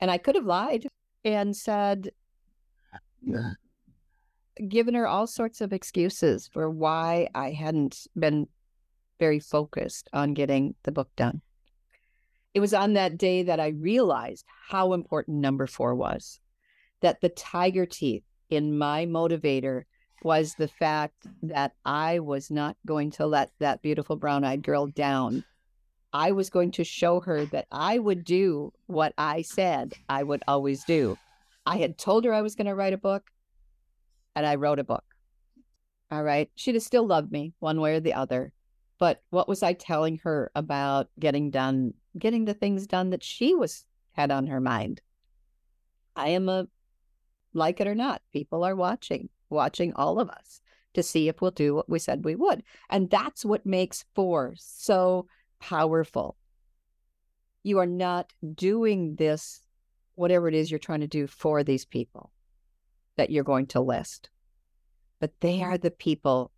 And 0.00 0.10
I 0.10 0.18
could 0.18 0.34
have 0.34 0.46
lied 0.46 0.86
and 1.24 1.54
said 1.54 2.10
given 4.68 4.94
her 4.94 5.06
all 5.06 5.26
sorts 5.26 5.60
of 5.60 5.72
excuses 5.72 6.48
for 6.52 6.70
why 6.70 7.28
I 7.34 7.52
hadn't 7.52 8.06
been 8.18 8.48
very 9.18 9.38
focused 9.38 10.08
on 10.12 10.34
getting 10.34 10.74
the 10.82 10.92
book 10.92 11.10
done. 11.16 11.42
It 12.54 12.60
was 12.60 12.74
on 12.74 12.94
that 12.94 13.18
day 13.18 13.42
that 13.42 13.60
I 13.60 13.68
realized 13.68 14.46
how 14.68 14.92
important 14.92 15.38
number 15.38 15.66
four 15.66 15.94
was. 15.94 16.40
That 17.02 17.20
the 17.20 17.28
tiger 17.28 17.84
teeth 17.84 18.24
in 18.48 18.78
my 18.78 19.04
motivator 19.04 19.82
was 20.22 20.54
the 20.54 20.68
fact 20.68 21.26
that 21.42 21.72
I 21.84 22.20
was 22.20 22.50
not 22.50 22.76
going 22.86 23.10
to 23.12 23.26
let 23.26 23.50
that 23.58 23.82
beautiful 23.82 24.16
brown 24.16 24.44
eyed 24.44 24.62
girl 24.62 24.86
down. 24.86 25.44
I 26.12 26.32
was 26.32 26.48
going 26.48 26.70
to 26.72 26.84
show 26.84 27.20
her 27.20 27.44
that 27.46 27.66
I 27.70 27.98
would 27.98 28.24
do 28.24 28.72
what 28.86 29.12
I 29.18 29.42
said 29.42 29.92
I 30.08 30.22
would 30.22 30.42
always 30.48 30.84
do. 30.84 31.18
I 31.66 31.76
had 31.76 31.98
told 31.98 32.24
her 32.24 32.32
I 32.32 32.40
was 32.42 32.54
going 32.54 32.68
to 32.68 32.74
write 32.74 32.94
a 32.94 32.98
book, 32.98 33.30
and 34.36 34.46
I 34.46 34.54
wrote 34.54 34.78
a 34.78 34.84
book. 34.84 35.04
All 36.10 36.22
right. 36.22 36.50
She'd 36.54 36.76
have 36.76 36.84
still 36.84 37.06
loved 37.06 37.32
me 37.32 37.54
one 37.58 37.80
way 37.80 37.96
or 37.96 38.00
the 38.00 38.14
other. 38.14 38.52
But 38.98 39.22
what 39.30 39.48
was 39.48 39.62
I 39.62 39.72
telling 39.72 40.18
her 40.18 40.52
about 40.54 41.08
getting 41.18 41.50
done, 41.50 41.94
getting 42.16 42.44
the 42.44 42.54
things 42.54 42.86
done 42.86 43.10
that 43.10 43.24
she 43.24 43.54
was 43.54 43.84
had 44.12 44.30
on 44.30 44.46
her 44.46 44.60
mind? 44.60 45.00
I 46.14 46.28
am 46.28 46.48
a 46.48 46.68
like 47.52 47.80
it 47.80 47.86
or 47.86 47.94
not, 47.94 48.20
people 48.32 48.62
are 48.64 48.76
watching, 48.76 49.30
watching 49.48 49.94
all 49.94 50.20
of 50.20 50.28
us 50.28 50.60
to 50.92 51.02
see 51.02 51.28
if 51.28 51.40
we'll 51.40 51.50
do 51.50 51.74
what 51.74 51.88
we 51.88 51.98
said 51.98 52.24
we 52.24 52.34
would. 52.34 52.62
And 52.90 53.08
that's 53.10 53.44
what 53.44 53.64
makes 53.64 54.04
four 54.14 54.54
so 54.58 55.26
powerful. 55.60 56.36
You 57.62 57.78
are 57.78 57.86
not 57.86 58.32
doing 58.54 59.16
this, 59.16 59.62
whatever 60.14 60.48
it 60.48 60.54
is 60.54 60.70
you're 60.70 60.78
trying 60.78 61.00
to 61.00 61.06
do 61.06 61.26
for 61.26 61.64
these 61.64 61.86
people 61.86 62.30
that 63.16 63.30
you're 63.30 63.44
going 63.44 63.66
to 63.66 63.80
list, 63.80 64.30
but 65.20 65.32
they 65.40 65.62
are 65.62 65.78
the 65.78 65.90
people 65.90 66.52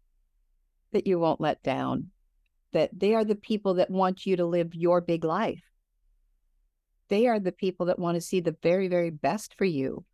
that 0.92 1.06
you 1.06 1.18
won't 1.18 1.40
let 1.40 1.62
down, 1.62 2.10
that 2.72 2.90
they 2.98 3.14
are 3.14 3.24
the 3.24 3.34
people 3.34 3.74
that 3.74 3.90
want 3.90 4.26
you 4.26 4.36
to 4.36 4.46
live 4.46 4.74
your 4.74 5.00
big 5.00 5.24
life. 5.24 5.62
They 7.08 7.26
are 7.26 7.40
the 7.40 7.52
people 7.52 7.86
that 7.86 7.98
want 7.98 8.16
to 8.16 8.20
see 8.20 8.40
the 8.40 8.56
very, 8.62 8.88
very 8.88 9.10
best 9.10 9.54
for 9.56 9.64
you. 9.64 10.04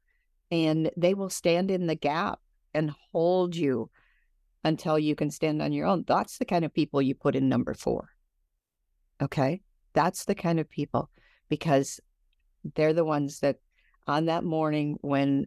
And 0.51 0.91
they 0.97 1.15
will 1.15 1.31
stand 1.31 1.71
in 1.71 1.87
the 1.87 1.97
gap 1.97 2.39
and 2.73 2.95
hold 3.13 3.57
you 3.57 3.91
until 4.63 4.99
you 4.99 5.15
can 5.15 5.31
stand 5.31 5.61
on 5.61 5.73
your 5.73 5.87
own. 5.87 6.05
That's 6.07 6.39
the 6.39 6.45
kind 6.45 6.65
of 6.65 6.73
people 6.73 7.03
you 7.03 7.15
put 7.15 7.35
in 7.35 7.49
number 7.49 7.75
four. 7.75 8.11
Okay. 9.21 9.63
That's 9.93 10.25
the 10.25 10.35
kind 10.35 10.61
of 10.61 10.69
people 10.69 11.11
because 11.49 12.01
they're 12.75 12.93
the 12.93 13.05
ones 13.05 13.41
that 13.41 13.57
on 14.07 14.27
that 14.27 14.45
morning 14.45 14.99
when 15.01 15.47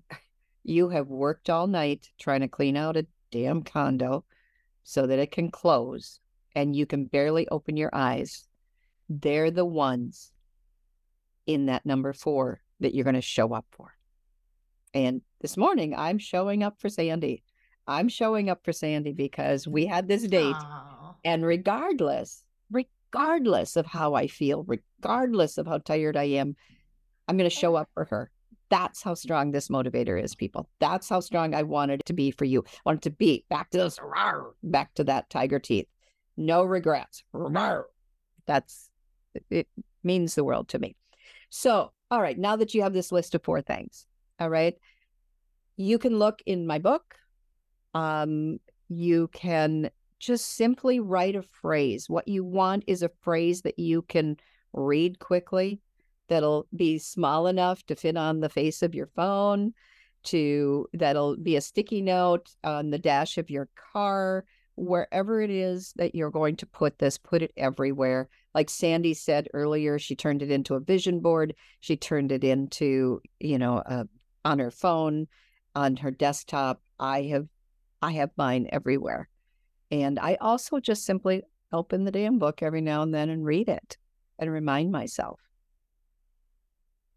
you 0.67 0.89
have 0.89 1.07
worked 1.07 1.49
all 1.49 1.67
night 1.67 2.09
trying 2.19 2.41
to 2.41 2.47
clean 2.47 2.75
out 2.75 2.97
a 2.97 3.05
damn 3.31 3.63
condo 3.63 4.23
so 4.83 5.07
that 5.07 5.19
it 5.19 5.31
can 5.31 5.51
close 5.51 6.19
and 6.55 6.75
you 6.75 6.85
can 6.85 7.05
barely 7.05 7.47
open 7.49 7.77
your 7.77 7.89
eyes. 7.93 8.45
They're 9.09 9.51
the 9.51 9.65
ones 9.65 10.31
in 11.45 11.67
that 11.67 11.85
number 11.85 12.13
four 12.13 12.61
that 12.79 12.93
you're 12.93 13.03
going 13.03 13.15
to 13.15 13.21
show 13.21 13.53
up 13.53 13.65
for. 13.71 13.93
And 14.93 15.21
this 15.41 15.57
morning, 15.57 15.95
I'm 15.95 16.17
showing 16.17 16.63
up 16.63 16.79
for 16.79 16.89
Sandy. 16.89 17.43
I'm 17.87 18.09
showing 18.09 18.49
up 18.49 18.63
for 18.63 18.73
Sandy 18.73 19.13
because 19.13 19.67
we 19.67 19.85
had 19.85 20.07
this 20.07 20.23
date. 20.23 20.55
Aww. 20.55 21.15
And 21.23 21.45
regardless, 21.45 22.43
regardless 22.69 23.75
of 23.75 23.85
how 23.85 24.15
I 24.15 24.27
feel, 24.27 24.63
regardless 24.63 25.57
of 25.57 25.67
how 25.67 25.77
tired 25.77 26.17
I 26.17 26.25
am, 26.25 26.55
I'm 27.27 27.37
going 27.37 27.49
to 27.49 27.55
show 27.55 27.75
up 27.75 27.89
for 27.93 28.05
her. 28.05 28.31
That's 28.69 29.01
how 29.01 29.13
strong 29.13 29.51
this 29.51 29.69
motivator 29.69 30.21
is, 30.21 30.35
people. 30.35 30.69
That's 30.79 31.07
how 31.07 31.21
strong 31.21 31.53
I 31.53 31.63
wanted 31.63 32.01
it 32.01 32.05
to 32.07 32.13
be 32.13 32.31
for 32.31 32.45
you. 32.45 32.63
I 32.67 32.79
want 32.85 32.97
it 32.97 33.09
to 33.09 33.15
be 33.15 33.45
back 33.49 33.69
to 33.71 33.77
this, 33.77 33.99
back 34.63 34.93
to 34.95 35.03
that 35.05 35.29
tiger 35.29 35.59
teeth. 35.59 35.87
No 36.35 36.63
regrets. 36.63 37.23
That's 38.45 38.89
it 39.49 39.67
means 40.03 40.35
the 40.35 40.43
world 40.43 40.69
to 40.69 40.79
me. 40.79 40.95
So, 41.49 41.91
all 42.11 42.21
right, 42.21 42.37
now 42.37 42.55
that 42.57 42.73
you 42.73 42.81
have 42.81 42.93
this 42.93 43.11
list 43.11 43.35
of 43.35 43.43
four 43.43 43.61
things, 43.61 44.05
all 44.39 44.49
right, 44.49 44.75
you 45.77 45.97
can 45.97 46.17
look 46.19 46.41
in 46.45 46.67
my 46.67 46.79
book. 46.79 47.15
Um, 47.93 48.59
you 48.89 49.29
can 49.29 49.89
just 50.19 50.55
simply 50.55 50.99
write 50.99 51.35
a 51.35 51.41
phrase. 51.41 52.09
What 52.09 52.27
you 52.27 52.43
want 52.43 52.83
is 52.87 53.03
a 53.03 53.11
phrase 53.21 53.61
that 53.61 53.79
you 53.79 54.01
can 54.03 54.37
read 54.73 55.19
quickly 55.19 55.81
that'll 56.27 56.67
be 56.75 56.97
small 56.97 57.47
enough 57.47 57.85
to 57.85 57.95
fit 57.95 58.17
on 58.17 58.39
the 58.39 58.49
face 58.49 58.81
of 58.81 58.95
your 58.95 59.07
phone 59.07 59.73
to 60.23 60.87
that'll 60.93 61.37
be 61.37 61.55
a 61.55 61.61
sticky 61.61 62.01
note 62.01 62.49
on 62.63 62.89
the 62.89 62.97
dash 62.97 63.37
of 63.37 63.49
your 63.49 63.69
car 63.93 64.45
wherever 64.75 65.41
it 65.41 65.49
is 65.49 65.93
that 65.95 66.13
you're 66.13 66.29
going 66.29 66.55
to 66.55 66.65
put 66.65 66.99
this 66.99 67.17
put 67.17 67.41
it 67.41 67.51
everywhere. 67.57 68.29
Like 68.53 68.69
sandy 68.69 69.13
said 69.13 69.47
earlier 69.53 69.97
she 69.97 70.15
turned 70.15 70.41
it 70.41 70.51
into 70.51 70.75
a 70.75 70.79
vision 70.79 71.19
board. 71.19 71.55
She 71.79 71.95
turned 71.95 72.31
it 72.31 72.43
into 72.43 73.21
you 73.39 73.57
know 73.57 73.77
uh, 73.77 74.03
on 74.43 74.59
her 74.59 74.71
phone 74.71 75.27
on 75.75 75.95
her 75.97 76.11
desktop. 76.11 76.81
I 76.99 77.23
have 77.23 77.47
i 78.01 78.11
have 78.13 78.31
mine 78.37 78.67
everywhere. 78.71 79.29
And 79.91 80.19
i 80.19 80.37
also 80.41 80.79
just 80.79 81.05
simply 81.05 81.43
open 81.71 82.03
the 82.03 82.11
damn 82.11 82.37
book 82.37 82.61
every 82.61 82.81
now 82.81 83.01
and 83.01 83.13
then 83.13 83.29
and 83.29 83.45
read 83.45 83.69
it 83.69 83.97
and 84.39 84.51
remind 84.51 84.91
myself 84.91 85.46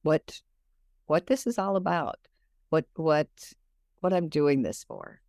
what 0.03 0.41
what 1.07 1.27
this 1.27 1.47
is 1.47 1.59
all 1.59 1.77
about 1.77 2.19
what 2.71 2.87
what 2.95 3.29
what 4.01 4.13
i'm 4.13 4.29
doing 4.29 4.63
this 4.63 4.85
for. 4.85 5.21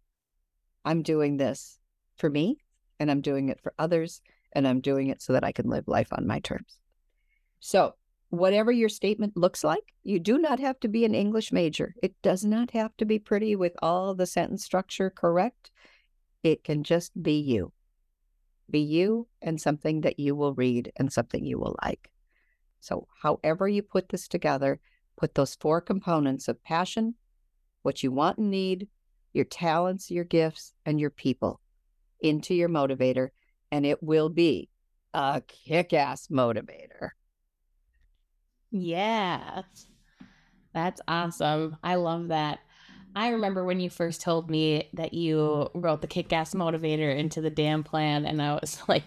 I'm 0.86 1.04
doing 1.04 1.38
this 1.38 1.80
for 2.18 2.30
me 2.30 2.58
and 3.00 3.12
i'm 3.12 3.22
doing 3.22 3.50
it 3.50 3.60
for 3.60 3.74
others 3.78 4.22
and 4.54 4.68
i'm 4.68 4.80
doing 4.80 5.08
it 5.08 5.22
so 5.22 5.34
that 5.34 5.44
i 5.44 5.52
can 5.52 5.70
live 5.70 5.88
life 5.88 6.10
on 6.12 6.28
my 6.28 6.40
terms. 6.40 6.78
So 7.60 7.96
whatever 8.30 8.72
your 8.72 8.90
statement 8.90 9.36
looks 9.36 9.64
like 9.64 9.94
you 10.04 10.20
do 10.20 10.38
not 10.38 10.60
have 10.60 10.80
to 10.82 10.88
be 10.88 11.04
an 11.04 11.16
english 11.16 11.52
major. 11.52 11.96
It 12.02 12.14
does 12.22 12.46
not 12.46 12.72
have 12.72 12.96
to 12.98 13.06
be 13.06 13.20
pretty 13.20 13.56
with 13.56 13.74
all 13.82 14.14
the 14.14 14.26
sentence 14.26 14.64
structure 14.64 15.10
correct. 15.10 15.72
It 16.44 16.64
can 16.64 16.84
just 16.84 17.22
be 17.22 17.40
you. 17.40 17.74
Be 18.70 18.80
you 18.80 19.28
and 19.42 19.60
something 19.60 20.02
that 20.02 20.20
you 20.20 20.34
will 20.34 20.54
read 20.54 20.92
and 20.96 21.12
something 21.12 21.46
you 21.46 21.60
will 21.60 21.76
like 21.84 22.12
so, 22.82 23.08
however 23.22 23.70
you 23.70 23.84
put 23.84 24.10
this 24.10 24.28
together, 24.28 24.80
put 25.16 25.36
those 25.36 25.56
four 25.56 25.80
components 25.80 26.48
of 26.48 26.64
passion, 26.64 27.16
what 27.84 28.04
you 28.04 28.12
want 28.12 28.40
and 28.40 28.50
need, 28.52 28.88
your 29.34 29.46
talents, 29.46 30.12
your 30.12 30.24
gifts, 30.24 30.74
and 30.86 31.00
your 31.00 31.12
people 31.12 31.62
into 32.20 32.54
your 32.54 32.70
motivator, 32.70 33.30
and 33.72 33.86
it 33.86 34.02
will 34.04 34.30
be 34.30 34.70
a 35.14 35.42
kick 35.48 35.94
ass 35.94 36.28
motivator. 36.28 37.12
Yeah. 38.72 39.62
That's 40.74 41.02
awesome. 41.08 41.78
I 41.84 41.96
love 41.96 42.30
that. 42.30 42.60
I 43.16 43.30
remember 43.30 43.66
when 43.66 43.80
you 43.80 43.90
first 43.90 44.22
told 44.22 44.50
me 44.50 44.90
that 44.94 45.14
you 45.14 45.70
wrote 45.74 46.02
the 46.02 46.08
kick 46.08 46.32
ass 46.32 46.54
motivator 46.54 47.16
into 47.16 47.42
the 47.42 47.50
damn 47.50 47.84
plan, 47.84 48.26
and 48.26 48.42
I 48.42 48.54
was 48.56 48.82
like, 48.88 49.04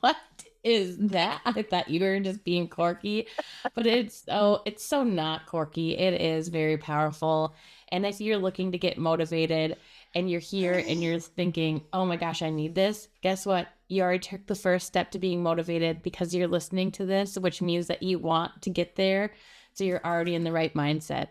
what 0.00 0.16
is 0.62 0.98
that? 0.98 1.40
I 1.44 1.62
thought 1.62 1.88
you 1.88 2.00
were 2.00 2.20
just 2.20 2.44
being 2.44 2.68
quirky, 2.68 3.26
but 3.74 3.86
it's 3.86 4.24
oh, 4.28 4.60
it's 4.66 4.84
so 4.84 5.04
not 5.04 5.46
quirky. 5.46 5.96
It 5.96 6.20
is 6.20 6.48
very 6.48 6.76
powerful. 6.76 7.54
And 7.88 8.06
if 8.06 8.20
you're 8.20 8.38
looking 8.38 8.72
to 8.72 8.78
get 8.78 8.98
motivated, 8.98 9.76
and 10.14 10.30
you're 10.30 10.40
here 10.40 10.74
and 10.86 11.02
you're 11.02 11.20
thinking, 11.20 11.82
oh 11.92 12.04
my 12.04 12.16
gosh, 12.16 12.42
I 12.42 12.50
need 12.50 12.74
this, 12.74 13.08
guess 13.22 13.46
what? 13.46 13.68
You 13.88 14.02
already 14.02 14.20
took 14.20 14.46
the 14.46 14.54
first 14.54 14.86
step 14.86 15.10
to 15.12 15.18
being 15.18 15.42
motivated 15.42 16.02
because 16.02 16.34
you're 16.34 16.48
listening 16.48 16.92
to 16.92 17.06
this, 17.06 17.36
which 17.36 17.60
means 17.60 17.88
that 17.88 18.02
you 18.02 18.18
want 18.18 18.62
to 18.62 18.70
get 18.70 18.96
there. 18.96 19.32
So 19.72 19.84
you're 19.84 20.04
already 20.04 20.34
in 20.34 20.44
the 20.44 20.52
right 20.52 20.72
mindset. 20.74 21.28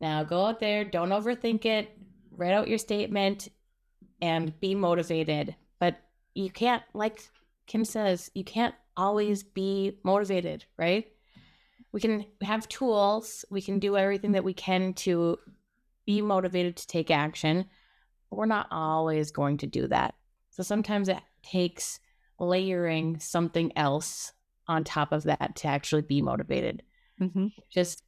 Now 0.00 0.22
go 0.22 0.46
out 0.46 0.60
there, 0.60 0.84
don't 0.84 1.10
overthink 1.10 1.64
it, 1.64 1.90
write 2.36 2.52
out 2.52 2.68
your 2.68 2.78
statement, 2.78 3.48
and 4.20 4.58
be 4.60 4.74
motivated. 4.74 5.56
But 5.80 6.00
you 6.34 6.50
can't, 6.50 6.82
like 6.94 7.20
Kim 7.68 7.84
says, 7.84 8.30
you 8.34 8.42
can't 8.42 8.74
always 8.96 9.44
be 9.44 9.98
motivated, 10.02 10.64
right? 10.76 11.06
We 11.92 12.00
can 12.00 12.26
have 12.42 12.68
tools, 12.68 13.44
we 13.50 13.62
can 13.62 13.78
do 13.78 13.96
everything 13.96 14.32
that 14.32 14.42
we 14.42 14.54
can 14.54 14.94
to 14.94 15.38
be 16.04 16.20
motivated 16.20 16.76
to 16.76 16.86
take 16.86 17.10
action, 17.10 17.66
but 18.28 18.36
we're 18.36 18.46
not 18.46 18.66
always 18.70 19.30
going 19.30 19.58
to 19.58 19.66
do 19.66 19.86
that. 19.88 20.14
So 20.50 20.62
sometimes 20.62 21.08
it 21.08 21.18
takes 21.42 22.00
layering 22.40 23.20
something 23.20 23.76
else 23.76 24.32
on 24.66 24.84
top 24.84 25.12
of 25.12 25.24
that 25.24 25.56
to 25.56 25.68
actually 25.68 26.02
be 26.02 26.20
motivated. 26.20 26.82
Mm-hmm. 27.20 27.48
Just 27.70 28.02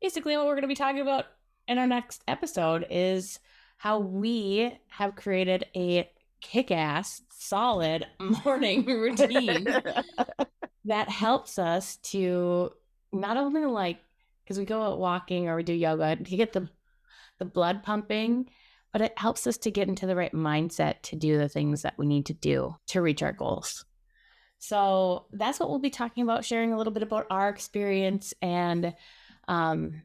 basically 0.00 0.36
what 0.36 0.46
we're 0.46 0.54
going 0.54 0.62
to 0.62 0.68
be 0.68 0.74
talking 0.74 1.00
about 1.00 1.26
in 1.66 1.78
our 1.78 1.86
next 1.86 2.22
episode 2.28 2.86
is 2.90 3.40
how 3.76 3.98
we 3.98 4.78
have 4.88 5.16
created 5.16 5.64
a 5.74 6.10
kick-ass 6.44 7.22
solid 7.30 8.06
morning 8.44 8.84
routine 8.86 9.66
that 10.84 11.08
helps 11.08 11.58
us 11.58 11.96
to 11.96 12.70
not 13.12 13.36
only 13.36 13.64
like 13.64 13.98
because 14.44 14.58
we 14.58 14.64
go 14.64 14.82
out 14.82 14.98
walking 14.98 15.48
or 15.48 15.56
we 15.56 15.62
do 15.62 15.72
yoga 15.72 16.16
to 16.16 16.36
get 16.36 16.52
the 16.52 16.68
the 17.38 17.44
blood 17.44 17.82
pumping 17.82 18.48
but 18.94 19.02
it 19.02 19.18
helps 19.18 19.48
us 19.48 19.56
to 19.56 19.72
get 19.72 19.88
into 19.88 20.06
the 20.06 20.14
right 20.14 20.32
mindset 20.32 21.02
to 21.02 21.16
do 21.16 21.36
the 21.36 21.48
things 21.48 21.82
that 21.82 21.98
we 21.98 22.06
need 22.06 22.26
to 22.26 22.32
do 22.32 22.76
to 22.86 23.02
reach 23.02 23.24
our 23.24 23.32
goals. 23.32 23.84
So 24.60 25.26
that's 25.32 25.58
what 25.58 25.68
we'll 25.68 25.80
be 25.80 25.90
talking 25.90 26.22
about 26.22 26.44
sharing 26.44 26.72
a 26.72 26.78
little 26.78 26.92
bit 26.92 27.02
about 27.02 27.26
our 27.28 27.48
experience 27.48 28.32
and 28.40 28.94
um, 29.48 30.02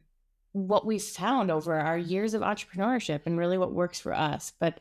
what 0.50 0.84
we've 0.84 1.00
found 1.00 1.52
over 1.52 1.78
our 1.78 1.96
years 1.96 2.34
of 2.34 2.42
entrepreneurship 2.42 3.20
and 3.26 3.38
really 3.38 3.58
what 3.58 3.72
works 3.72 4.00
for 4.00 4.12
us. 4.12 4.54
But 4.58 4.80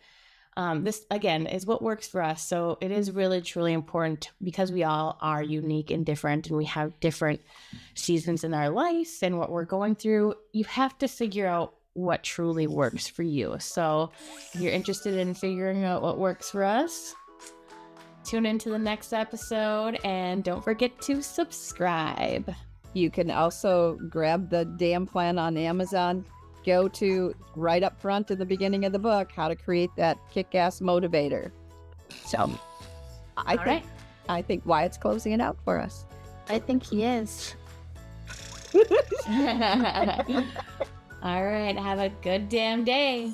um, 0.59 0.83
this 0.83 1.05
again 1.09 1.47
is 1.47 1.65
what 1.65 1.81
works 1.81 2.09
for 2.09 2.21
us. 2.21 2.43
So 2.45 2.77
it 2.81 2.91
is 2.91 3.11
really 3.11 3.39
truly 3.39 3.71
important 3.71 4.31
because 4.43 4.73
we 4.73 4.83
all 4.83 5.17
are 5.21 5.41
unique 5.41 5.89
and 5.89 6.05
different, 6.05 6.47
and 6.47 6.57
we 6.57 6.65
have 6.65 6.99
different 6.99 7.39
seasons 7.93 8.43
in 8.43 8.53
our 8.53 8.69
lives 8.69 9.19
and 9.23 9.39
what 9.39 9.51
we're 9.51 9.63
going 9.63 9.95
through. 9.95 10.33
You 10.51 10.65
have 10.65 10.97
to 10.97 11.07
figure 11.07 11.47
out 11.47 11.75
what 11.93 12.23
truly 12.23 12.67
works 12.67 13.07
for 13.07 13.23
you. 13.23 13.55
So 13.59 14.11
if 14.53 14.59
you're 14.59 14.73
interested 14.73 15.13
in 15.13 15.33
figuring 15.33 15.85
out 15.85 16.01
what 16.01 16.19
works 16.19 16.49
for 16.51 16.65
us, 16.65 17.15
tune 18.25 18.45
into 18.45 18.69
the 18.69 18.77
next 18.77 19.13
episode 19.13 19.97
and 20.03 20.43
don't 20.43 20.63
forget 20.63 20.99
to 21.03 21.21
subscribe. 21.21 22.53
You 22.91 23.09
can 23.09 23.31
also 23.31 23.97
grab 24.09 24.49
the 24.49 24.65
damn 24.65 25.05
plan 25.05 25.39
on 25.39 25.55
Amazon 25.55 26.25
go 26.65 26.87
to 26.87 27.33
right 27.55 27.83
up 27.83 27.99
front 27.99 28.31
in 28.31 28.39
the 28.39 28.45
beginning 28.45 28.85
of 28.85 28.91
the 28.91 28.99
book 28.99 29.31
how 29.35 29.47
to 29.47 29.55
create 29.55 29.89
that 29.95 30.17
kick-ass 30.31 30.79
motivator. 30.79 31.51
So 32.25 32.51
I 33.37 33.51
All 33.51 33.63
think 33.63 33.65
right. 33.65 33.85
I 34.27 34.41
think 34.41 34.65
Wyatt's 34.65 34.97
closing 34.97 35.31
it 35.31 35.41
out 35.41 35.57
for 35.63 35.79
us. 35.79 36.05
I 36.47 36.59
think 36.59 36.83
he 36.83 37.03
is. 37.03 37.55
All 41.21 41.43
right, 41.43 41.75
have 41.77 41.99
a 41.99 42.09
good 42.21 42.49
damn 42.49 42.83
day. 42.83 43.33